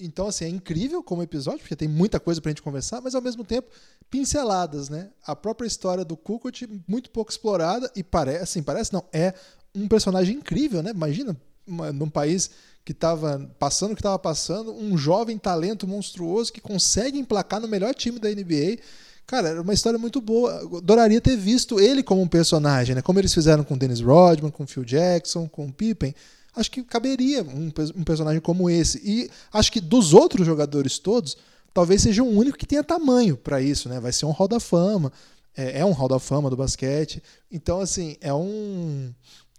[0.00, 3.22] então, assim, é incrível como episódio, porque tem muita coisa pra gente conversar, mas ao
[3.22, 3.68] mesmo tempo,
[4.08, 5.10] pinceladas, né?
[5.26, 9.34] A própria história do Kukut, muito pouco explorada, e parece, assim, parece não, é
[9.74, 10.90] um personagem incrível, né?
[10.90, 11.36] Imagina,
[11.66, 12.50] uma, num país
[12.84, 17.68] que estava passando o que estava passando, um jovem talento monstruoso que consegue emplacar no
[17.68, 18.78] melhor time da NBA.
[19.26, 20.78] Cara, era uma história muito boa.
[20.78, 23.02] Adoraria ter visto ele como um personagem, né?
[23.02, 26.14] Como eles fizeram com Dennis Rodman, com Phil Jackson, com Pippen
[26.58, 29.00] acho que caberia um, um personagem como esse.
[29.04, 31.36] E acho que dos outros jogadores todos,
[31.72, 34.00] talvez seja o único que tenha tamanho para isso, né?
[34.00, 35.12] Vai ser um Hall da Fama,
[35.56, 37.22] é, é, um Hall da Fama do basquete.
[37.50, 39.12] Então, assim, é um.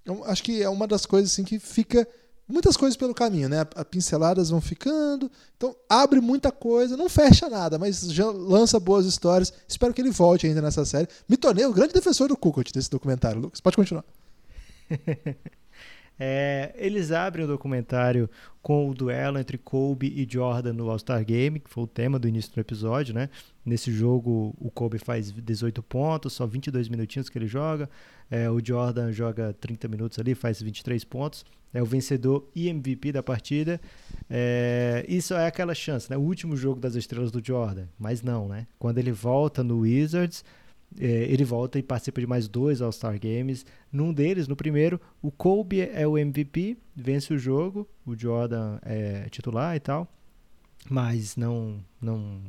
[0.05, 2.07] É acho que é uma das coisas assim que fica
[2.47, 3.65] muitas coisas pelo caminho, né?
[3.75, 9.05] As pinceladas vão ficando, então abre muita coisa, não fecha nada, mas já lança boas
[9.05, 9.53] histórias.
[9.67, 11.07] Espero que ele volte ainda nessa série.
[11.27, 13.61] Me tornei o grande defensor do Kukoc desse documentário, Lucas.
[13.61, 14.03] Pode continuar.
[16.19, 18.29] É, eles abrem o documentário
[18.61, 22.27] com o duelo entre Kobe e Jordan no All-Star Game, que foi o tema do
[22.27, 23.29] início do episódio, né?
[23.65, 27.89] Nesse jogo, o Kobe faz 18 pontos, só 22 minutinhos que ele joga.
[28.29, 31.45] É, o Jordan joga 30 minutos ali, faz 23 pontos.
[31.73, 33.79] É o vencedor e MVP da partida.
[34.29, 36.17] É, isso é aquela chance, né?
[36.17, 37.85] O último jogo das estrelas do Jordan.
[37.97, 38.65] Mas não, né?
[38.79, 40.43] Quando ele volta no Wizards,
[40.97, 43.65] é, ele volta e participa de mais dois All-Star Games.
[43.91, 49.27] Num deles, no primeiro, o Kobe é o MVP, vence o jogo, o Jordan é
[49.29, 50.07] titular e tal,
[50.89, 52.41] mas não não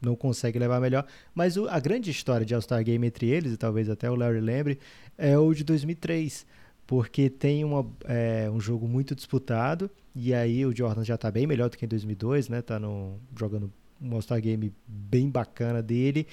[0.00, 1.06] não consegue levar melhor.
[1.34, 4.40] Mas o, a grande história de All-Star Game entre eles, e talvez até o Larry
[4.40, 4.78] lembre,
[5.16, 6.46] é o de 2003,
[6.86, 11.46] porque tem uma, é, um jogo muito disputado, e aí o Jordan já está bem
[11.46, 12.62] melhor do que em 2002, né?
[12.62, 16.26] Tá no, jogando um All-Star Game bem bacana dele,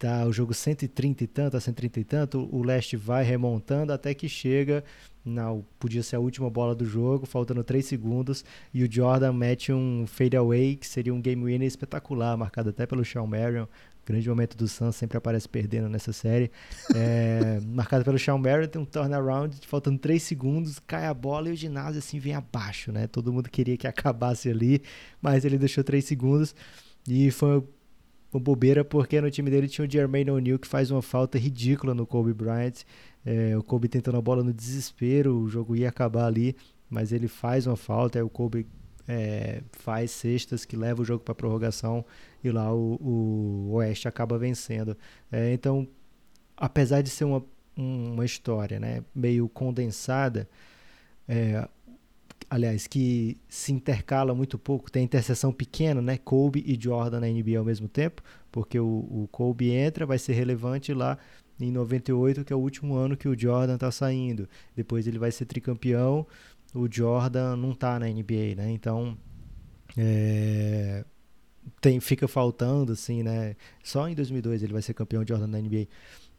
[0.00, 4.14] tá o jogo 130 e tanto, a 130 e tanto, o leste vai remontando até
[4.14, 4.82] que chega,
[5.22, 8.42] não, podia ser a última bola do jogo, faltando 3 segundos,
[8.72, 13.04] e o Jordan mete um fadeaway, que seria um game winner espetacular, marcado até pelo
[13.04, 13.66] Sean Marion,
[14.06, 16.50] grande momento do Suns, sempre aparece perdendo nessa série,
[16.94, 21.52] é, marcado pelo Sean Marion, tem um turnaround, faltando 3 segundos, cai a bola e
[21.52, 24.80] o ginásio assim vem abaixo, né, todo mundo queria que acabasse ali,
[25.20, 26.54] mas ele deixou 3 segundos,
[27.06, 27.62] e foi
[28.32, 31.94] uma bobeira, porque no time dele tinha o Jermaine O'Neal que faz uma falta ridícula
[31.94, 32.84] no Kobe Bryant.
[33.24, 36.56] É, o Kobe tentando a bola no desespero, o jogo ia acabar ali,
[36.88, 38.66] mas ele faz uma falta, aí o Kobe
[39.06, 42.04] é, faz cestas que leva o jogo para prorrogação
[42.42, 44.96] e lá o, o Oeste acaba vencendo.
[45.30, 45.86] É, então,
[46.56, 47.44] apesar de ser uma,
[47.76, 50.48] uma história né, meio condensada,
[51.28, 51.68] é,
[52.48, 56.16] aliás, que se intercala muito pouco, tem interseção pequena, né?
[56.18, 60.32] Kobe e Jordan na NBA ao mesmo tempo, Porque o, o Kobe entra, vai ser
[60.32, 61.18] relevante lá
[61.60, 64.48] em 98, que é o último ano que o Jordan está saindo.
[64.74, 66.26] Depois ele vai ser tricampeão,
[66.74, 68.70] o Jordan não está na NBA, né?
[68.70, 69.16] Então,
[69.96, 71.04] é,
[71.80, 73.56] tem, fica faltando, assim, né?
[73.82, 75.86] Só em 2002 ele vai ser campeão Jordan da NBA.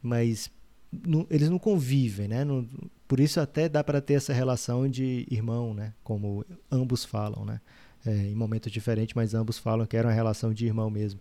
[0.02, 0.50] Mas
[0.92, 2.44] não, eles não convivem, né?
[2.44, 2.68] Não,
[3.08, 5.94] por isso até dá para ter essa relação de irmão, né?
[6.04, 7.60] Como ambos falam, né?
[8.04, 11.20] É, em momentos diferentes, mas ambos falam que era uma relação de irmão mesmo.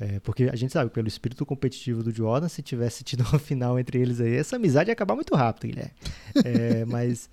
[0.00, 3.78] É, porque a gente sabe, pelo espírito competitivo do Jordan, se tivesse tido uma final
[3.78, 5.92] entre eles aí, essa amizade ia acabar muito rápido, Guilherme.
[6.44, 7.28] É, mas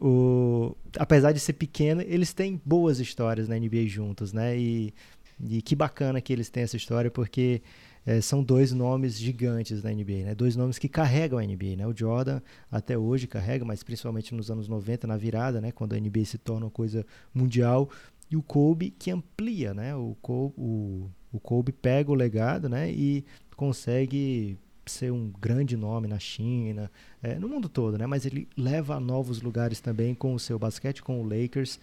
[0.00, 4.56] o, apesar de ser pequeno, eles têm boas histórias na NBA juntos, né?
[4.56, 4.94] E,
[5.40, 7.62] e que bacana que eles têm essa história, porque
[8.06, 10.34] é, são dois nomes gigantes da NBA, né?
[10.34, 11.86] Dois nomes que carregam a NBA, né?
[11.86, 12.40] O Jordan
[12.70, 15.72] até hoje carrega, mas principalmente nos anos 90, na virada, né?
[15.72, 17.88] Quando a NBA se torna uma coisa mundial.
[18.30, 19.94] E o Kobe que amplia, né?
[19.94, 22.90] O Kobe, o, o Kobe pega o legado, né?
[22.90, 23.24] E
[23.56, 26.90] consegue ser um grande nome na China,
[27.22, 28.06] é, no mundo todo, né?
[28.06, 31.80] Mas ele leva a novos lugares também com o seu basquete, com o Lakers.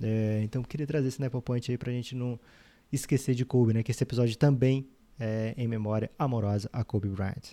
[0.00, 2.38] É, então queria trazer esse Apple Point aí pra gente não
[2.92, 3.82] esquecer de Kobe, né?
[3.82, 4.86] Que esse episódio também
[5.18, 7.52] é, em memória amorosa a Kobe Bryant.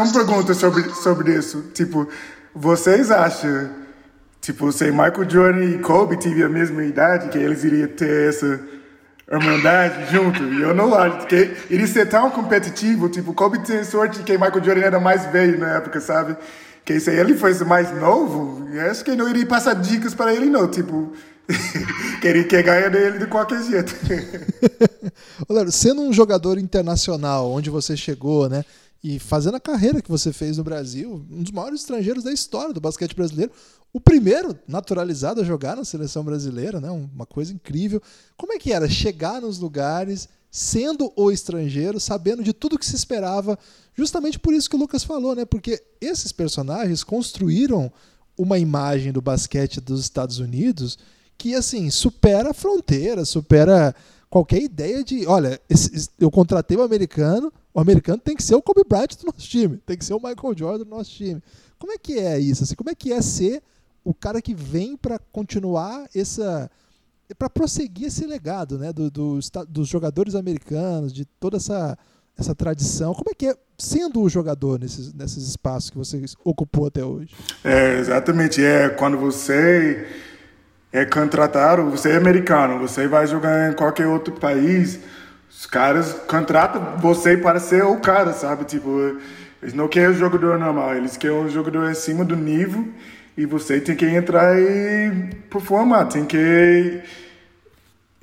[0.00, 1.70] Uma pergunta sobre, sobre isso.
[1.74, 2.08] Tipo,
[2.54, 3.70] vocês acham,
[4.40, 8.60] tipo, se Michael Jordan e Kobe tivessem a mesma idade, que eles iriam ter essa
[9.30, 10.42] irmandade junto?
[10.42, 13.08] Eu não acho que iria ser tão competitivo.
[13.08, 16.36] Tipo, Kobe tem sorte que Michael Jordan era mais velho na época, sabe?
[16.84, 20.68] Que se ele fosse mais novo, acho que não iria passar dicas para ele, não.
[20.68, 21.12] Tipo,
[22.20, 23.94] Queria que ganha dele de qualquer jeito.
[25.48, 28.64] Olha, sendo um jogador internacional, onde você chegou, né?
[29.02, 32.74] E fazendo a carreira que você fez no Brasil, um dos maiores estrangeiros da história
[32.74, 33.52] do basquete brasileiro,
[33.92, 36.90] o primeiro naturalizado a jogar na seleção brasileira, né?
[36.90, 38.02] Uma coisa incrível.
[38.36, 42.96] Como é que era chegar nos lugares, sendo o estrangeiro, sabendo de tudo que se
[42.96, 43.58] esperava,
[43.94, 45.44] justamente por isso que o Lucas falou, né?
[45.44, 47.90] Porque esses personagens construíram
[48.36, 50.98] uma imagem do basquete dos Estados Unidos
[51.38, 53.94] que assim supera a fronteira, supera
[54.28, 58.56] qualquer ideia de, olha, esse, eu contratei o um americano, o americano tem que ser
[58.56, 61.40] o Kobe Bryant do nosso time, tem que ser o Michael Jordan do nosso time.
[61.78, 62.64] Como é que é isso?
[62.64, 63.62] Assim, como é que é ser
[64.04, 66.70] o cara que vem para continuar essa
[67.38, 71.96] para prosseguir esse legado, né, do, do, dos jogadores americanos, de toda essa
[72.38, 73.12] essa tradição.
[73.12, 77.34] Como é que é sendo o jogador nesses, nesses espaços que você ocupou até hoje?
[77.64, 78.64] É, exatamente.
[78.64, 80.06] É quando você
[80.92, 84.98] é contratado, você é americano, você vai jogar em qualquer outro país,
[85.50, 88.64] os caras contratam você para ser o cara, sabe?
[88.64, 89.18] Tipo,
[89.62, 92.88] eles não querem um jogador normal, eles querem um jogador acima do nível
[93.36, 97.02] e você tem que entrar e performar, tem que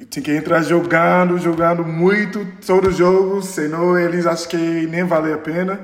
[0.10, 5.38] tem que entrar jogando, jogando muito todo jogo, senão eles acham que nem vale a
[5.38, 5.80] pena.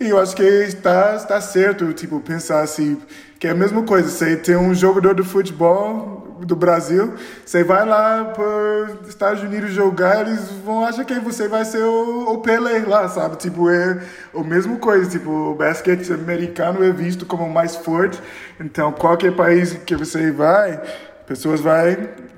[0.00, 3.00] E eu acho que está está certo, tipo, pensar assim,
[3.38, 7.14] que é a mesma coisa, você tem um jogador de futebol do Brasil,
[7.44, 11.82] você vai lá para os Estados Unidos jogar, eles vão achar que você vai ser
[11.82, 13.36] o, o Pelé lá, sabe?
[13.36, 14.00] Tipo, é
[14.34, 18.20] a mesma coisa, tipo, o basquete americano é visto como mais forte,
[18.60, 20.80] então qualquer país que você vai,
[21.26, 21.74] pessoas vão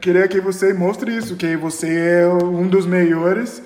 [0.01, 3.62] querer que você mostre isso, que você é um dos melhores,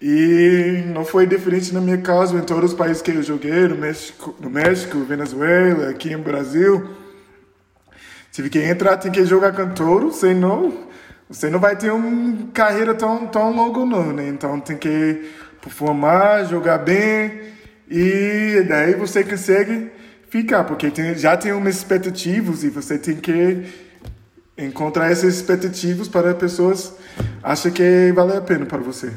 [0.00, 3.76] e não foi diferente na minha casa, em todos os países que eu joguei, no
[3.76, 6.90] México, no México Venezuela, aqui no Brasil.
[8.32, 10.72] Tive que entrar, tem que jogar cantor, senão
[11.28, 14.28] você não vai ter uma carreira tão, tão longa não, né?
[14.28, 15.30] Então tem que
[15.60, 17.40] performar, jogar bem
[17.88, 19.90] e daí você consegue
[20.28, 23.64] ficar, porque tem, já tem umas expectativas e você tem que
[24.58, 26.94] encontrar essas expectativas para pessoas
[27.42, 29.12] acham que vale a pena para você.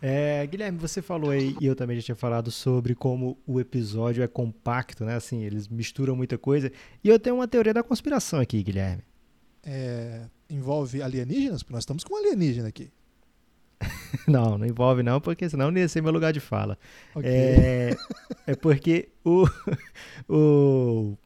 [0.00, 4.22] É, Guilherme, você falou aí, e eu também já tinha falado sobre como o episódio
[4.22, 5.16] é compacto, né?
[5.16, 6.70] Assim, eles misturam muita coisa.
[7.02, 9.02] E eu tenho uma teoria da conspiração aqui, Guilherme.
[9.64, 11.62] É, envolve alienígenas?
[11.62, 12.90] Porque nós estamos com um alienígena aqui.
[14.26, 16.78] não, não envolve não, porque senão não ia ser meu lugar de fala.
[17.14, 17.30] Okay.
[17.30, 17.96] É,
[18.46, 19.46] é porque o,
[20.28, 21.16] o,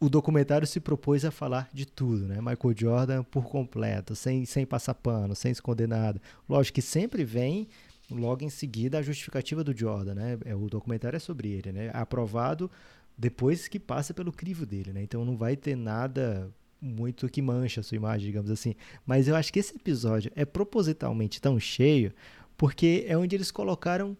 [0.00, 2.36] o documentário se propôs a falar de tudo, né?
[2.36, 6.20] Michael Jordan por completo, sem, sem passar pano, sem esconder nada.
[6.48, 7.68] Lógico que sempre vem
[8.14, 10.38] logo em seguida a justificativa do Jordan, né?
[10.44, 11.90] É, o documentário é sobre ele, né?
[11.92, 12.70] Aprovado
[13.16, 15.02] depois que passa pelo crivo dele, né?
[15.02, 16.50] Então não vai ter nada
[16.80, 18.74] muito que mancha a sua imagem, digamos assim.
[19.06, 22.12] Mas eu acho que esse episódio é propositalmente tão cheio
[22.56, 24.16] porque é onde eles colocaram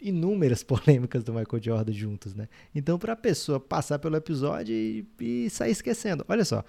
[0.00, 2.48] inúmeras polêmicas do Michael Jordan juntos, né?
[2.74, 6.24] Então, para a pessoa passar pelo episódio e, e, sair esquecendo.
[6.28, 6.64] Olha só,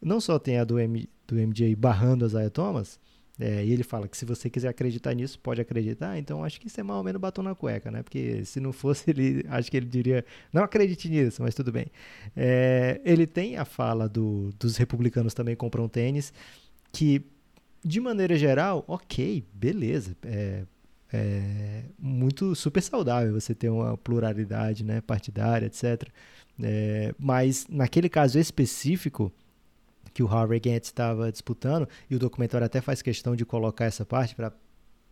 [0.00, 2.98] não só tem a do, M, do MJ barrando a Zaya Thomas,
[3.38, 6.16] É, e ele fala que se você quiser acreditar nisso, pode acreditar.
[6.18, 8.02] Então acho que isso é mais ou menos batom na cueca, né?
[8.02, 11.86] Porque se não fosse ele, acho que ele diria, não acredite nisso, mas tudo bem.
[12.36, 16.32] É, ele tem a fala do, dos republicanos também compram tênis,
[16.92, 17.24] que
[17.84, 20.16] de maneira geral, ok, beleza.
[20.24, 20.62] É,
[21.12, 26.08] é muito super saudável você ter uma pluralidade né, partidária, etc.
[26.62, 29.32] É, mas naquele caso específico
[30.14, 34.06] que o Harvey Gantt estava disputando, e o documentário até faz questão de colocar essa
[34.06, 34.52] parte para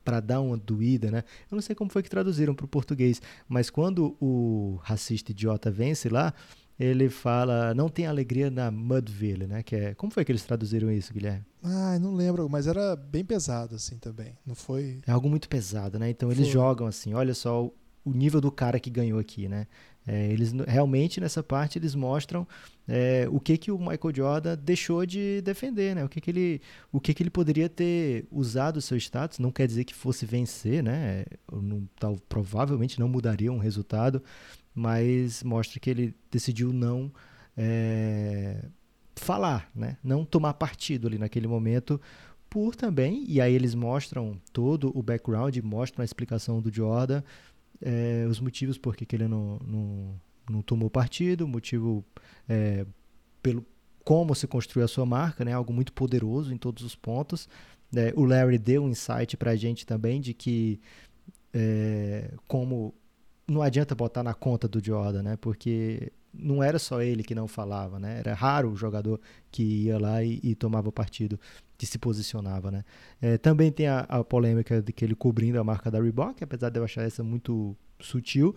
[0.05, 1.23] para dar uma doída, né?
[1.49, 5.71] Eu não sei como foi que traduziram para o português, mas quando o racista idiota
[5.71, 6.35] vence lá,
[6.79, 9.63] ele fala não tem alegria na Mudville, né?
[9.63, 11.45] Que é como foi que eles traduziram isso, Guilherme?
[11.63, 14.37] Ah, não lembro, mas era bem pesado assim também.
[14.45, 15.01] Não foi?
[15.07, 16.11] É algo muito pesado, né?
[16.11, 16.53] Então eles foi.
[16.53, 17.71] jogam assim, olha só
[18.05, 19.67] o nível do cara que ganhou aqui, né?
[20.07, 22.47] É, eles realmente nessa parte eles mostram
[22.89, 26.05] é, o que que o Michael Jordan deixou de defender, né?
[26.05, 29.39] O que que ele, o que que ele poderia ter usado o seu status?
[29.39, 31.25] Não quer dizer que fosse vencer, né?
[31.51, 34.23] Não, tal, provavelmente não mudaria um resultado,
[34.75, 37.13] mas mostra que ele decidiu não
[37.57, 38.65] é,
[39.15, 39.97] falar, né?
[40.03, 42.01] Não tomar partido ali naquele momento
[42.51, 47.23] por também, e aí eles mostram todo o background, mostram a explicação do Jordan
[47.83, 52.05] é, os motivos por que ele não, não, não tomou partido, motivo
[52.49, 52.87] é,
[53.43, 53.65] pelo
[54.05, 55.53] como se construiu a sua marca, né?
[55.53, 57.49] Algo muito poderoso em todos os pontos.
[57.95, 60.81] É, o Larry deu um insight para a gente também de que
[62.49, 62.95] como
[63.47, 65.37] não adianta botar na conta do Jordan, né?
[65.37, 68.19] Porque não era só ele que não falava, né?
[68.21, 69.21] Era raro o jogador
[69.51, 71.39] que ia lá e, e tomava partido,
[71.83, 72.85] que se posicionava, né?
[73.21, 76.71] É, também tem a, a, polêmica de que ele cobrindo a marca da Reebok, apesar
[76.71, 78.55] de eu achar essa muito sutil.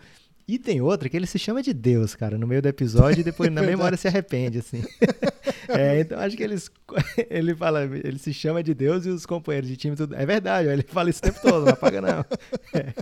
[0.47, 3.23] E tem outra que ele se chama de Deus, cara, no meio do episódio e
[3.23, 4.83] depois na memória se arrepende, assim.
[5.69, 6.69] é, então acho que eles,
[7.27, 10.13] ele fala, ele se chama de Deus e os companheiros de time tudo.
[10.13, 12.25] É verdade, ele fala isso o tempo todo, não apaga não.
[12.75, 12.93] É,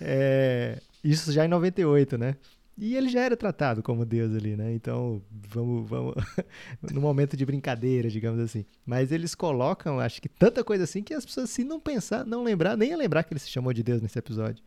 [0.00, 2.34] é, isso já em 98, né?
[2.80, 4.72] E ele já era tratado como Deus ali, né?
[4.72, 6.14] Então, vamos, vamos
[6.94, 8.64] no momento de brincadeira, digamos assim.
[8.86, 12.44] Mas eles colocam, acho que tanta coisa assim que as pessoas se não pensar, não
[12.44, 14.62] lembrar, nem lembrar que ele se chamou de Deus nesse episódio.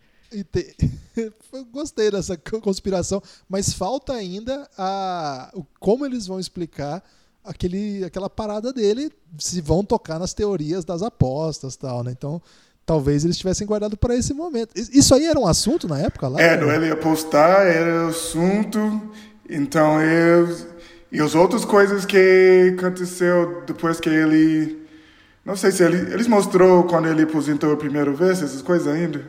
[0.52, 0.76] Te...
[1.72, 7.02] Gostei dessa conspiração, mas falta ainda a como eles vão explicar
[7.44, 12.12] aquele, aquela parada dele, se vão tocar nas teorias das apostas, tal, né?
[12.12, 12.42] Então,
[12.86, 14.72] talvez eles tivessem guardado para esse momento.
[14.76, 16.42] Isso aí era um assunto na época lá?
[16.42, 19.02] É, ele ia postar, era assunto.
[19.50, 20.48] Então eu
[21.12, 24.80] e as outras coisas que aconteceu depois que ele
[25.46, 29.22] não sei se ele eles mostrou quando ele aposentou a primeira vez essas coisas ainda.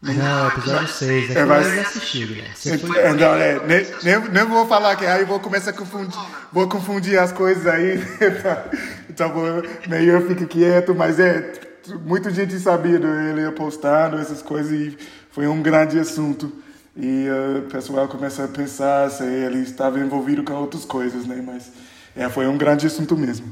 [0.00, 1.34] Não, episódio 6.
[1.34, 1.78] É, mas...
[1.78, 2.78] assistir, né?
[2.78, 2.98] Foi...
[2.98, 6.18] É, não, é, nem, nem, nem, vou falar que aí vou começar a confundir,
[6.52, 7.98] vou confundir as coisas aí.
[9.08, 11.52] então vou, meio eu fico quieto, mas é
[12.04, 14.96] muita gente sabia dele postando essas coisas e
[15.30, 16.52] foi um grande assunto.
[16.96, 21.42] E uh, o pessoal começa a pensar se ele estava envolvido com outras coisas, né?
[21.44, 21.70] Mas
[22.14, 23.46] é, foi um grande assunto mesmo.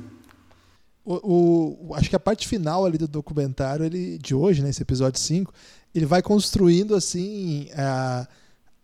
[1.04, 5.18] O, o, acho que a parte final ali do documentário ele, de hoje, né, episódio
[5.18, 5.52] 5,
[5.92, 7.68] ele vai construindo assim.
[7.76, 8.28] A,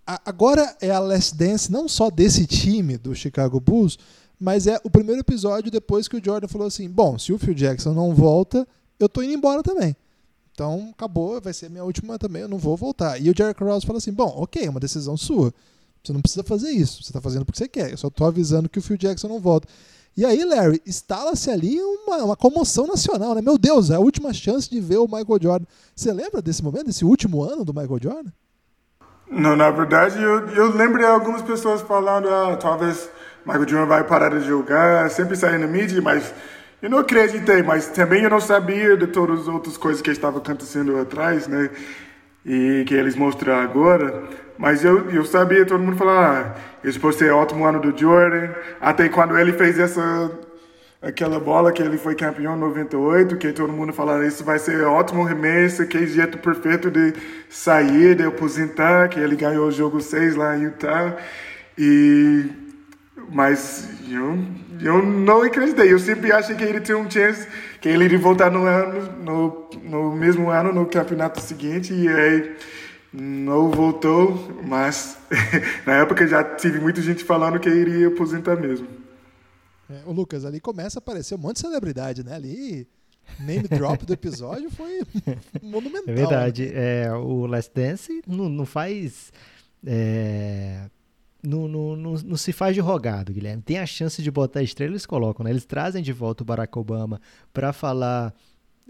[0.04, 3.96] a, agora é a Last Dance não só desse time do Chicago Bulls,
[4.38, 7.54] mas é o primeiro episódio depois que o Jordan falou assim: bom, se o Phil
[7.54, 8.66] Jackson não volta,
[8.98, 9.96] eu tô indo embora também.
[10.52, 13.20] Então, acabou, vai ser minha última também, eu não vou voltar.
[13.20, 15.54] E o Jerry Krause fala assim: bom, ok, é uma decisão sua.
[16.02, 17.02] Você não precisa fazer isso.
[17.02, 17.90] Você está fazendo porque você quer.
[17.90, 19.68] Eu só tô avisando que o Phil Jackson não volta.
[20.16, 23.40] E aí, Larry, instala-se ali uma, uma comoção nacional, né?
[23.40, 25.66] Meu Deus, é a última chance de ver o Michael Jordan.
[25.94, 28.30] Você lembra desse momento, desse último ano do Michael Jordan?
[29.30, 33.08] Não, na verdade, eu, eu lembro de algumas pessoas falando, ah, talvez
[33.46, 36.32] Michael Jordan vai parar de jogar, sempre saindo na mídia, mas
[36.80, 40.40] eu não acreditei, mas também eu não sabia de todas as outras coisas que estavam
[40.40, 41.70] acontecendo atrás, né?
[42.46, 44.24] E que eles mostram agora.
[44.56, 48.50] Mas eu, eu sabia, todo mundo falava, ah, esse pode ser ótimo ano do Jordan.
[48.80, 50.30] Até quando ele fez essa
[51.00, 54.84] aquela bola que ele foi campeão em 98, que todo mundo falava, isso vai ser
[54.84, 57.12] ótimo remessa, que jeito perfeito de
[57.48, 61.16] sair, de aposentar, que ele ganhou o jogo 6 lá em Utah.
[61.76, 62.67] E
[63.30, 64.38] mas eu,
[64.80, 65.92] eu não acreditei.
[65.92, 67.46] Eu sempre achei que ele tinha um chance,
[67.80, 72.56] que ele iria voltar no, ano, no, no mesmo ano, no campeonato seguinte, e aí
[73.12, 75.18] não voltou, mas
[75.86, 78.86] na época já tive muita gente falando que iria aposentar mesmo.
[79.90, 82.34] É, o Lucas, ali começa a aparecer um monte de celebridade, né?
[82.34, 82.86] Ali,
[83.40, 85.00] name drop do episódio foi
[85.62, 86.08] monumental.
[86.08, 86.66] É verdade.
[86.66, 87.04] Né?
[87.04, 89.32] É, o Last Dance não, não faz...
[89.86, 90.86] É
[91.42, 93.62] não, não, não, não, se faz de rogado, Guilherme.
[93.62, 95.50] Tem a chance de botar estrela, eles colocam, né?
[95.50, 97.20] Eles trazem de volta o Barack Obama
[97.52, 98.34] para falar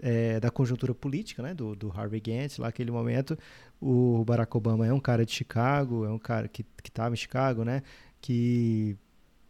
[0.01, 3.37] é, da conjuntura política, né, do, do Harvey Gantt, lá naquele momento,
[3.79, 7.63] o Barack Obama é um cara de Chicago, é um cara que estava em Chicago,
[7.63, 7.83] né,
[8.21, 8.97] que,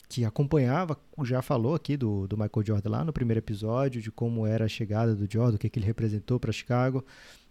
[0.08, 4.46] que acompanhava, já falou aqui do, do Michael Jordan lá no primeiro episódio, de como
[4.46, 7.06] era a chegada do Jordan, o que, que ele representou para Chicago,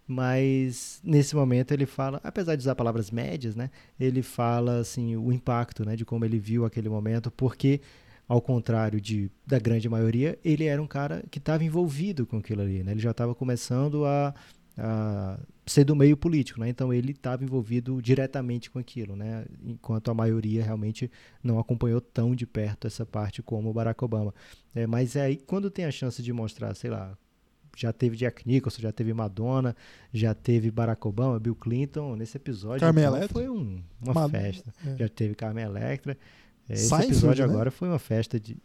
[0.09, 3.69] mas nesse momento ele fala, apesar de usar palavras médias, né,
[3.99, 7.79] ele fala assim o impacto, né, de como ele viu aquele momento, porque
[8.27, 12.61] ao contrário de, da grande maioria, ele era um cara que estava envolvido com aquilo
[12.61, 12.83] ali.
[12.83, 12.93] Né?
[12.93, 14.33] Ele já estava começando a,
[14.77, 16.69] a, ser do meio político, né?
[16.69, 19.45] então ele estava envolvido diretamente com aquilo, né?
[19.63, 21.09] enquanto a maioria realmente
[21.43, 24.33] não acompanhou tão de perto essa parte como o Barack Obama.
[24.73, 27.15] É, mas é aí quando tem a chance de mostrar, sei lá,
[27.79, 29.75] já teve Jack Nicholson, já teve Madonna,
[30.13, 32.15] já teve Barack Obama, Bill Clinton.
[32.15, 34.73] Nesse episódio então, foi um, uma festa.
[34.85, 34.97] É.
[34.97, 36.17] Já teve Carmen Electra.
[36.67, 37.53] É, esse Seinfeld, episódio né?
[37.53, 38.57] agora foi uma festa de.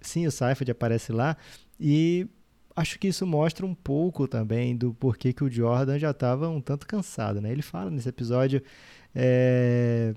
[0.00, 1.36] Sim, o Seinfeld aparece lá.
[1.78, 2.26] E
[2.74, 6.60] acho que isso mostra um pouco também do porquê que o Jordan já estava um
[6.60, 7.52] tanto cansado, né?
[7.52, 8.60] Ele fala nesse episódio
[9.14, 10.14] é,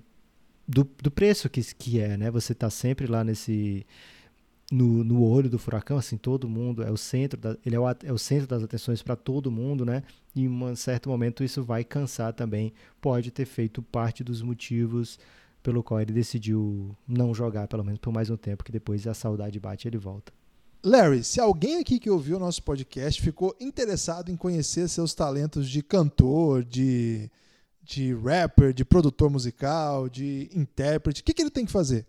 [0.68, 2.32] do, do preço que, que é, né?
[2.32, 3.86] Você tá sempre lá nesse
[4.72, 7.84] no, no olho do furacão, assim, todo mundo é o centro, da, ele é o,
[7.90, 10.02] é o centro das atenções para todo mundo, né?
[10.34, 15.20] E em um certo momento isso vai cansar também, pode ter feito parte dos motivos
[15.62, 19.14] pelo qual ele decidiu não jogar, pelo menos por mais um tempo, que depois a
[19.14, 20.32] saudade bate e ele volta.
[20.84, 25.70] Larry, se alguém aqui que ouviu o nosso podcast ficou interessado em conhecer seus talentos
[25.70, 27.30] de cantor, de,
[27.84, 32.08] de rapper, de produtor musical, de intérprete, o que, que ele tem que fazer?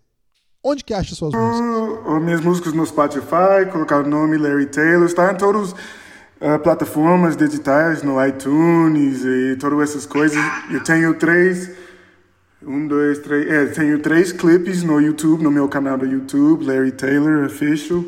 [0.65, 2.07] Onde que acha suas músicas?
[2.07, 5.75] Uh, minhas músicas no Spotify, colocar o nome Larry Taylor, está em todas
[6.41, 10.39] as uh, plataformas digitais, no iTunes e todas essas coisas.
[10.71, 11.69] Eu tenho três
[12.65, 13.51] um, dois, três.
[13.51, 18.05] É, tenho três clipes no YouTube, no meu canal do YouTube, Larry Taylor Official.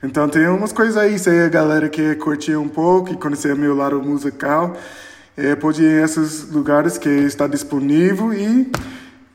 [0.00, 3.74] Então tem umas coisas aí, se a galera quer curtir um pouco e conhecer meu
[3.74, 4.76] lado musical,
[5.36, 8.70] é, pode ir em esses lugares que está disponível e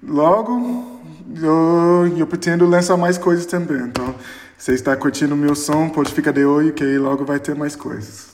[0.02, 0.92] logo
[1.35, 3.81] eu, eu pretendo lançar mais coisas também.
[3.81, 4.15] Então,
[4.57, 7.55] se você está curtindo o meu som, pode ficar de olho que logo vai ter
[7.55, 8.33] mais coisas.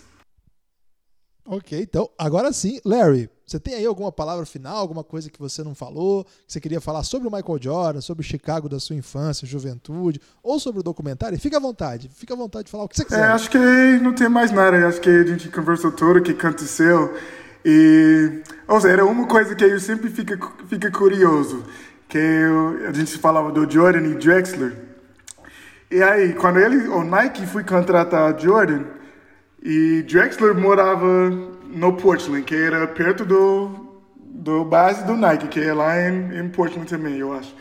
[1.52, 5.64] Ok, então agora sim, Larry, você tem aí alguma palavra final, alguma coisa que você
[5.64, 8.95] não falou, que você queria falar sobre o Michael Jordan, sobre o Chicago da sua
[8.95, 11.40] infância, juventude, ou sobre o documentário?
[11.40, 13.22] Fica à vontade, fica à vontade de falar o que você quiser.
[13.22, 16.34] É, acho que não tem mais nada, acho que a gente conversou tudo o que
[16.34, 17.18] aconteceu.
[17.66, 20.38] E, ou seja, era uma coisa que eu sempre fica,
[20.68, 21.64] fica curioso,
[22.10, 24.73] que eu, a gente falava do Jordan e Drexler.
[25.91, 28.84] E aí, quando ele, o Nike foi contratar Jordan,
[29.61, 31.30] e Drexler morava
[31.68, 36.49] no Portland, que era perto do, do base do Nike, que é lá em, em
[36.49, 37.56] Portland também, eu acho.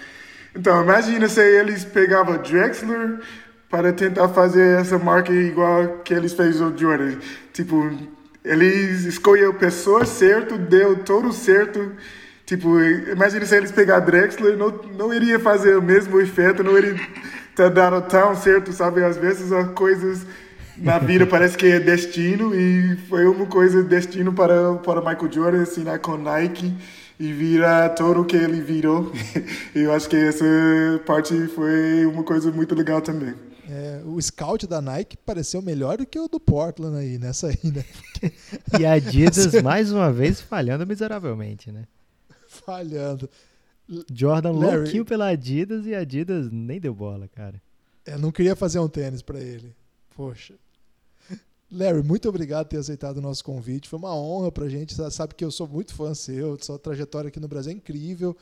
[0.56, 3.20] Então, imagina se eles pegavam Drexler
[3.68, 7.18] para tentar fazer essa marca igual que eles fez o Jordan.
[7.52, 7.90] Tipo,
[8.42, 11.92] eles escolheu pessoas certo, deu todo certo.
[12.48, 16.96] Tipo, imagina se eles pegar Drexler, não, não iria fazer o mesmo efeito, não iria
[17.50, 19.04] estar dando tão certo, sabe?
[19.04, 20.24] Às vezes as coisas
[20.78, 25.60] na vida parece que é destino e foi uma coisa destino para para Michael Jordan
[25.60, 26.74] assinar com Nike
[27.20, 29.12] e virar todo o que ele virou.
[29.76, 30.46] eu acho que essa
[31.04, 33.34] parte foi uma coisa muito legal também.
[33.68, 37.70] É, o scout da Nike pareceu melhor do que o do Portland aí, nessa aí,
[37.70, 37.84] né?
[38.80, 41.82] e a Adidas, mais uma vez, falhando miseravelmente, né?
[42.68, 43.30] Falhando.
[44.12, 47.62] Jordan Larry, louquinho pela Adidas e a Adidas nem deu bola, cara.
[48.04, 49.74] Eu é, não queria fazer um tênis para ele.
[50.14, 50.54] Poxa.
[51.72, 53.88] Larry, muito obrigado por ter aceitado o nosso convite.
[53.88, 54.94] Foi uma honra pra gente.
[54.94, 58.36] Você sabe que eu sou muito fã seu, sua trajetória aqui no Brasil é incrível.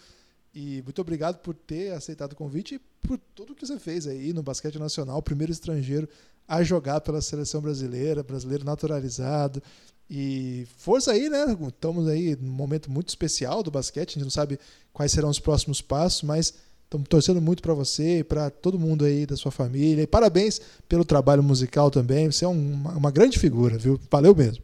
[0.52, 4.32] E muito obrigado por ter aceitado o convite e por tudo que você fez aí
[4.32, 6.08] no basquete nacional, primeiro estrangeiro
[6.48, 9.62] a jogar pela seleção brasileira, brasileiro naturalizado.
[10.08, 11.56] E força aí, né?
[11.66, 14.58] Estamos aí num momento muito especial do basquete, a gente não sabe
[14.92, 16.54] quais serão os próximos passos, mas
[16.86, 20.02] Estamos torcendo muito para você e para todo mundo aí da sua família.
[20.02, 22.30] E parabéns pelo trabalho musical também.
[22.30, 23.98] Você é uma, uma grande figura, viu?
[24.08, 24.62] Valeu mesmo.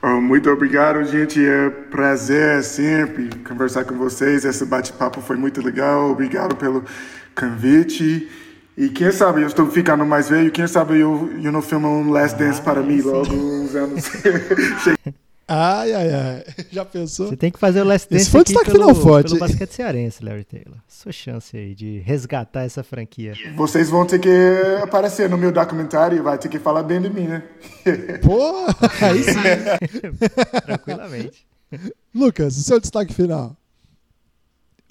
[0.00, 1.44] Oh, muito obrigado, gente.
[1.44, 4.44] É prazer sempre conversar com vocês.
[4.44, 6.08] Esse bate-papo foi muito legal.
[6.08, 6.84] Obrigado pelo
[7.34, 8.30] convite.
[8.76, 12.10] E quem sabe eu estou ficando mais velho, quem sabe eu, eu não filmo um
[12.10, 14.10] Last Dance ah, para mim logo uns anos.
[15.54, 16.44] Ai, ai, ai.
[16.70, 17.28] Já pensou?
[17.28, 19.28] Você tem que fazer o Last Dance Esse foi aqui pelo, final forte.
[19.28, 20.78] pelo basquete cearense, Larry Taylor.
[20.88, 23.34] Sua chance aí de resgatar essa franquia.
[23.54, 24.30] Vocês vão ter que
[24.82, 27.42] aparecer no meu documentário e vai ter que falar bem de mim, né?
[28.22, 28.64] Pô,
[29.04, 29.40] aí sim.
[30.64, 31.46] Tranquilamente.
[32.14, 33.54] Lucas, o seu destaque final.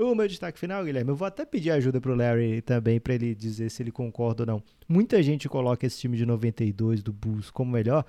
[0.02, 3.36] O meu destaque final, Guilherme, eu vou até pedir ajuda pro Larry também para ele
[3.36, 4.64] dizer se ele concorda ou não.
[4.90, 8.03] Muita gente coloca esse time de 92 do Bulls como melhor,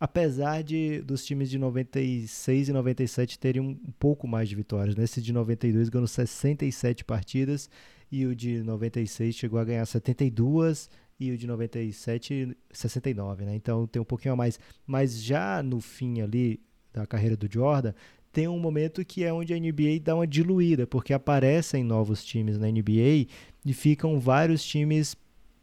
[0.00, 4.96] apesar de dos times de 96 e 97 terem um, pouco mais de vitórias.
[4.96, 5.04] Né?
[5.04, 7.68] Esse de 92 ganhou 67 partidas
[8.10, 10.88] e o de 96 chegou a ganhar 72
[11.20, 13.54] e o de 97 69, né?
[13.54, 16.62] Então tem um pouquinho a mais, mas já no fim ali
[16.94, 17.92] da carreira do Jordan,
[18.36, 22.58] tem um momento que é onde a NBA dá uma diluída, porque aparecem novos times
[22.58, 23.28] na NBA
[23.64, 25.16] e ficam vários times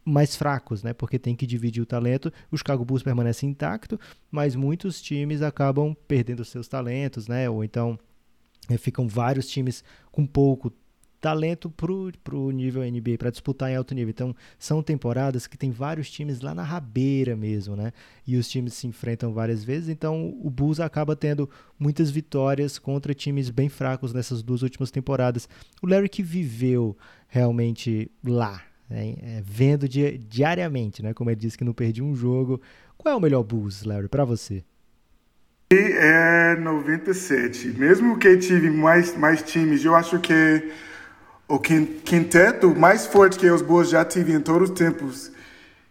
[0.04, 0.92] mais fracos, né?
[0.92, 2.32] Porque tem que dividir o talento.
[2.50, 3.96] O Chicago Bulls permanece intacto,
[4.28, 7.48] mas muitos times acabam perdendo seus talentos, né?
[7.48, 7.96] Ou então
[8.68, 10.72] é, ficam vários times com pouco
[11.24, 14.10] talento pro, pro nível NBA, para disputar em alto nível.
[14.10, 17.94] Então, são temporadas que tem vários times lá na rabeira mesmo, né?
[18.26, 21.48] E os times se enfrentam várias vezes, então o Bulls acaba tendo
[21.78, 25.48] muitas vitórias contra times bem fracos nessas duas últimas temporadas.
[25.82, 26.94] O Larry que viveu
[27.26, 29.14] realmente lá, né?
[29.22, 31.14] é, vendo di diariamente, né?
[31.14, 32.60] Como ele disse que não perdi um jogo.
[32.98, 34.62] Qual é o melhor Bulls, Larry, para você?
[35.70, 37.68] É 97.
[37.68, 40.70] Mesmo que tive mais, mais times, eu acho que
[41.54, 45.30] o quinteto mais forte que os Bulls já tive em todos os tempos.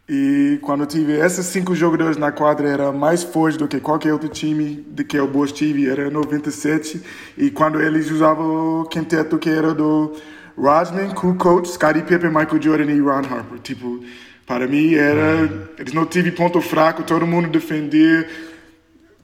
[0.07, 4.27] E quando tive esses cinco jogadores na quadra, era mais forte do que qualquer outro
[4.27, 7.02] time de que o Bulls tive, era 97.
[7.38, 10.14] E quando eles usavam o quinteto que era do
[10.57, 13.60] Rodman, Kukoc, Scottie Pippen, Michael Jordan e Ron Harper.
[13.64, 14.03] Tipo,
[14.45, 15.69] para mim era...
[15.80, 18.27] Eles não tiveram ponto fraco, todo mundo defendia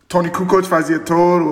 [0.10, 1.46] Tony Kukoc fazia todo,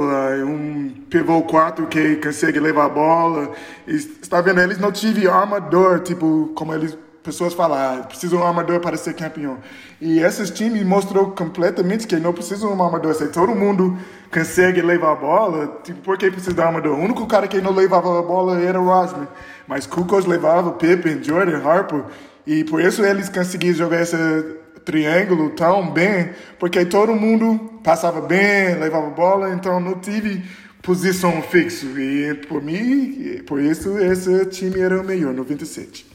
[0.44, 3.52] um pivô 4 que consegue levar a bola.
[3.88, 4.60] E, está vendo?
[4.60, 8.98] Eles não tiveram armador, tipo, como eles pessoas falam, ah, precisam de um armador para
[8.98, 9.60] ser campeão.
[10.02, 13.14] E esses times mostrou completamente que não precisam de um armador.
[13.14, 13.96] Se todo mundo
[14.34, 16.98] consegue levar a bola, tipo, por que precisa de um armador?
[16.98, 19.28] O único cara que não levava a bola era o Rosman.
[19.68, 22.06] Mas Kukoc levava, Pippen, Jordan, Harper.
[22.48, 24.18] E por isso eles conseguiram jogar esse
[24.88, 30.42] triângulo tão bem, porque todo mundo passava bem, levava bola, então não tive
[30.82, 31.86] posição fixa.
[31.86, 36.06] E por mim, por isso, esse time era o melhor, 97.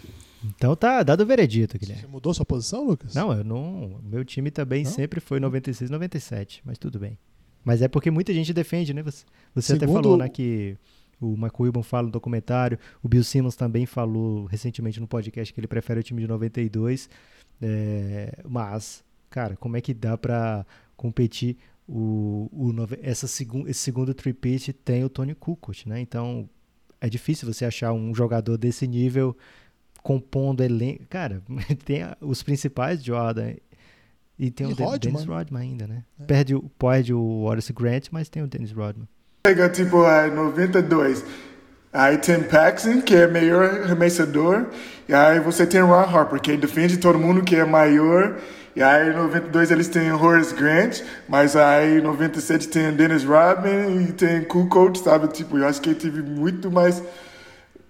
[0.42, 2.00] Então tá dado o veredito, Guilherme.
[2.00, 3.14] Você mudou sua posição, Lucas?
[3.14, 4.00] Não, eu não.
[4.02, 4.90] Meu time também não?
[4.90, 7.18] sempre foi 96, 97, mas tudo bem.
[7.62, 9.02] Mas é porque muita gente defende, né?
[9.02, 9.24] Você,
[9.54, 9.84] você Segundo...
[9.84, 10.78] até falou, né, que
[11.20, 15.60] o Michael Wilbon fala no documentário, o Bill Simmons também falou recentemente no podcast que
[15.60, 17.08] ele prefere o time de 92,
[17.62, 20.66] é, mas, cara, como é que dá para
[20.96, 21.56] competir
[21.88, 22.72] o, o
[23.02, 26.00] essa segun, esse segundo tripit tem o Tony Kukoc, né?
[26.00, 26.48] Então
[27.00, 29.36] é difícil você achar um jogador desse nível
[30.02, 31.04] compondo elenco.
[31.08, 31.42] Cara,
[31.84, 33.54] tem os principais Jordan
[34.38, 34.98] e tem e o Rodman.
[34.98, 36.04] Dennis Rodman ainda, né?
[36.20, 36.24] É.
[36.24, 39.08] Perde, perde o Horace Grant, mas tem o Dennis Rodman.
[39.42, 41.24] Pega tipo a 92.
[41.92, 44.66] Aí tem Paxson, que é melhor arremessador.
[45.08, 48.38] E aí você tem Ron Harper, que defende todo mundo, que é maior.
[48.74, 54.02] E aí em 92 eles têm Horace Grant, mas aí em 97 tem Dennis Rodman
[54.02, 55.28] e tem Kukoc, sabe?
[55.28, 57.02] Tipo, eu acho que tive muito mais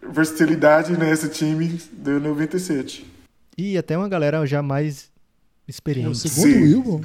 [0.02, 3.06] versatilidade nesse time de 97.
[3.56, 5.08] E até uma galera já mais
[5.68, 6.08] experiente.
[6.08, 6.62] O segundo Sim.
[6.62, 7.00] Wilbon,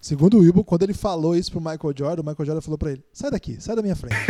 [0.00, 2.92] segundo o Wilbon, quando ele falou isso pro Michael Jordan, o Michael Jordan falou para
[2.92, 4.16] ele: sai daqui, sai da minha frente.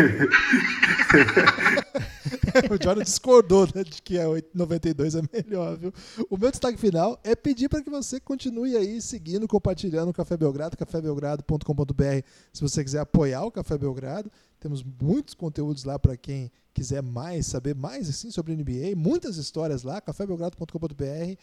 [2.71, 4.25] o Jordan discordou né, de que a
[4.55, 5.93] 92 é melhor, viu?
[6.29, 10.37] O meu destaque final é pedir para que você continue aí seguindo, compartilhando o Café
[10.37, 12.23] Belgrado, cafébelgrado.com.br,
[12.53, 14.31] se você quiser apoiar o Café Belgrado.
[14.61, 19.83] Temos muitos conteúdos lá para quem quiser mais, saber mais assim sobre NBA, muitas histórias
[19.83, 21.37] lá, cafébelgrado.com.br.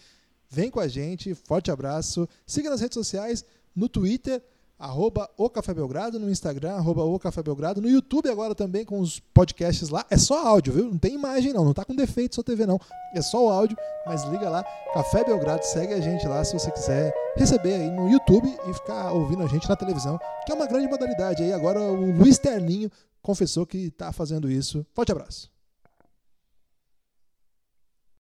[0.49, 2.27] Vem com a gente, forte abraço.
[2.45, 3.43] Siga nas redes sociais,
[3.75, 4.41] no Twitter,
[4.77, 8.99] arroba o Café Belgrado, no Instagram, arroba o Café Belgrado, no YouTube agora também com
[8.99, 10.05] os podcasts lá.
[10.09, 10.85] É só áudio, viu?
[10.85, 12.79] Não tem imagem não, não tá com defeito sua TV não.
[13.13, 16.71] É só o áudio, mas liga lá, Café Belgrado, segue a gente lá se você
[16.71, 20.67] quiser receber aí no YouTube e ficar ouvindo a gente na televisão, que é uma
[20.67, 21.53] grande modalidade aí.
[21.53, 22.91] Agora o Luiz Terninho
[23.21, 24.85] confessou que tá fazendo isso.
[24.93, 25.54] Forte abraço.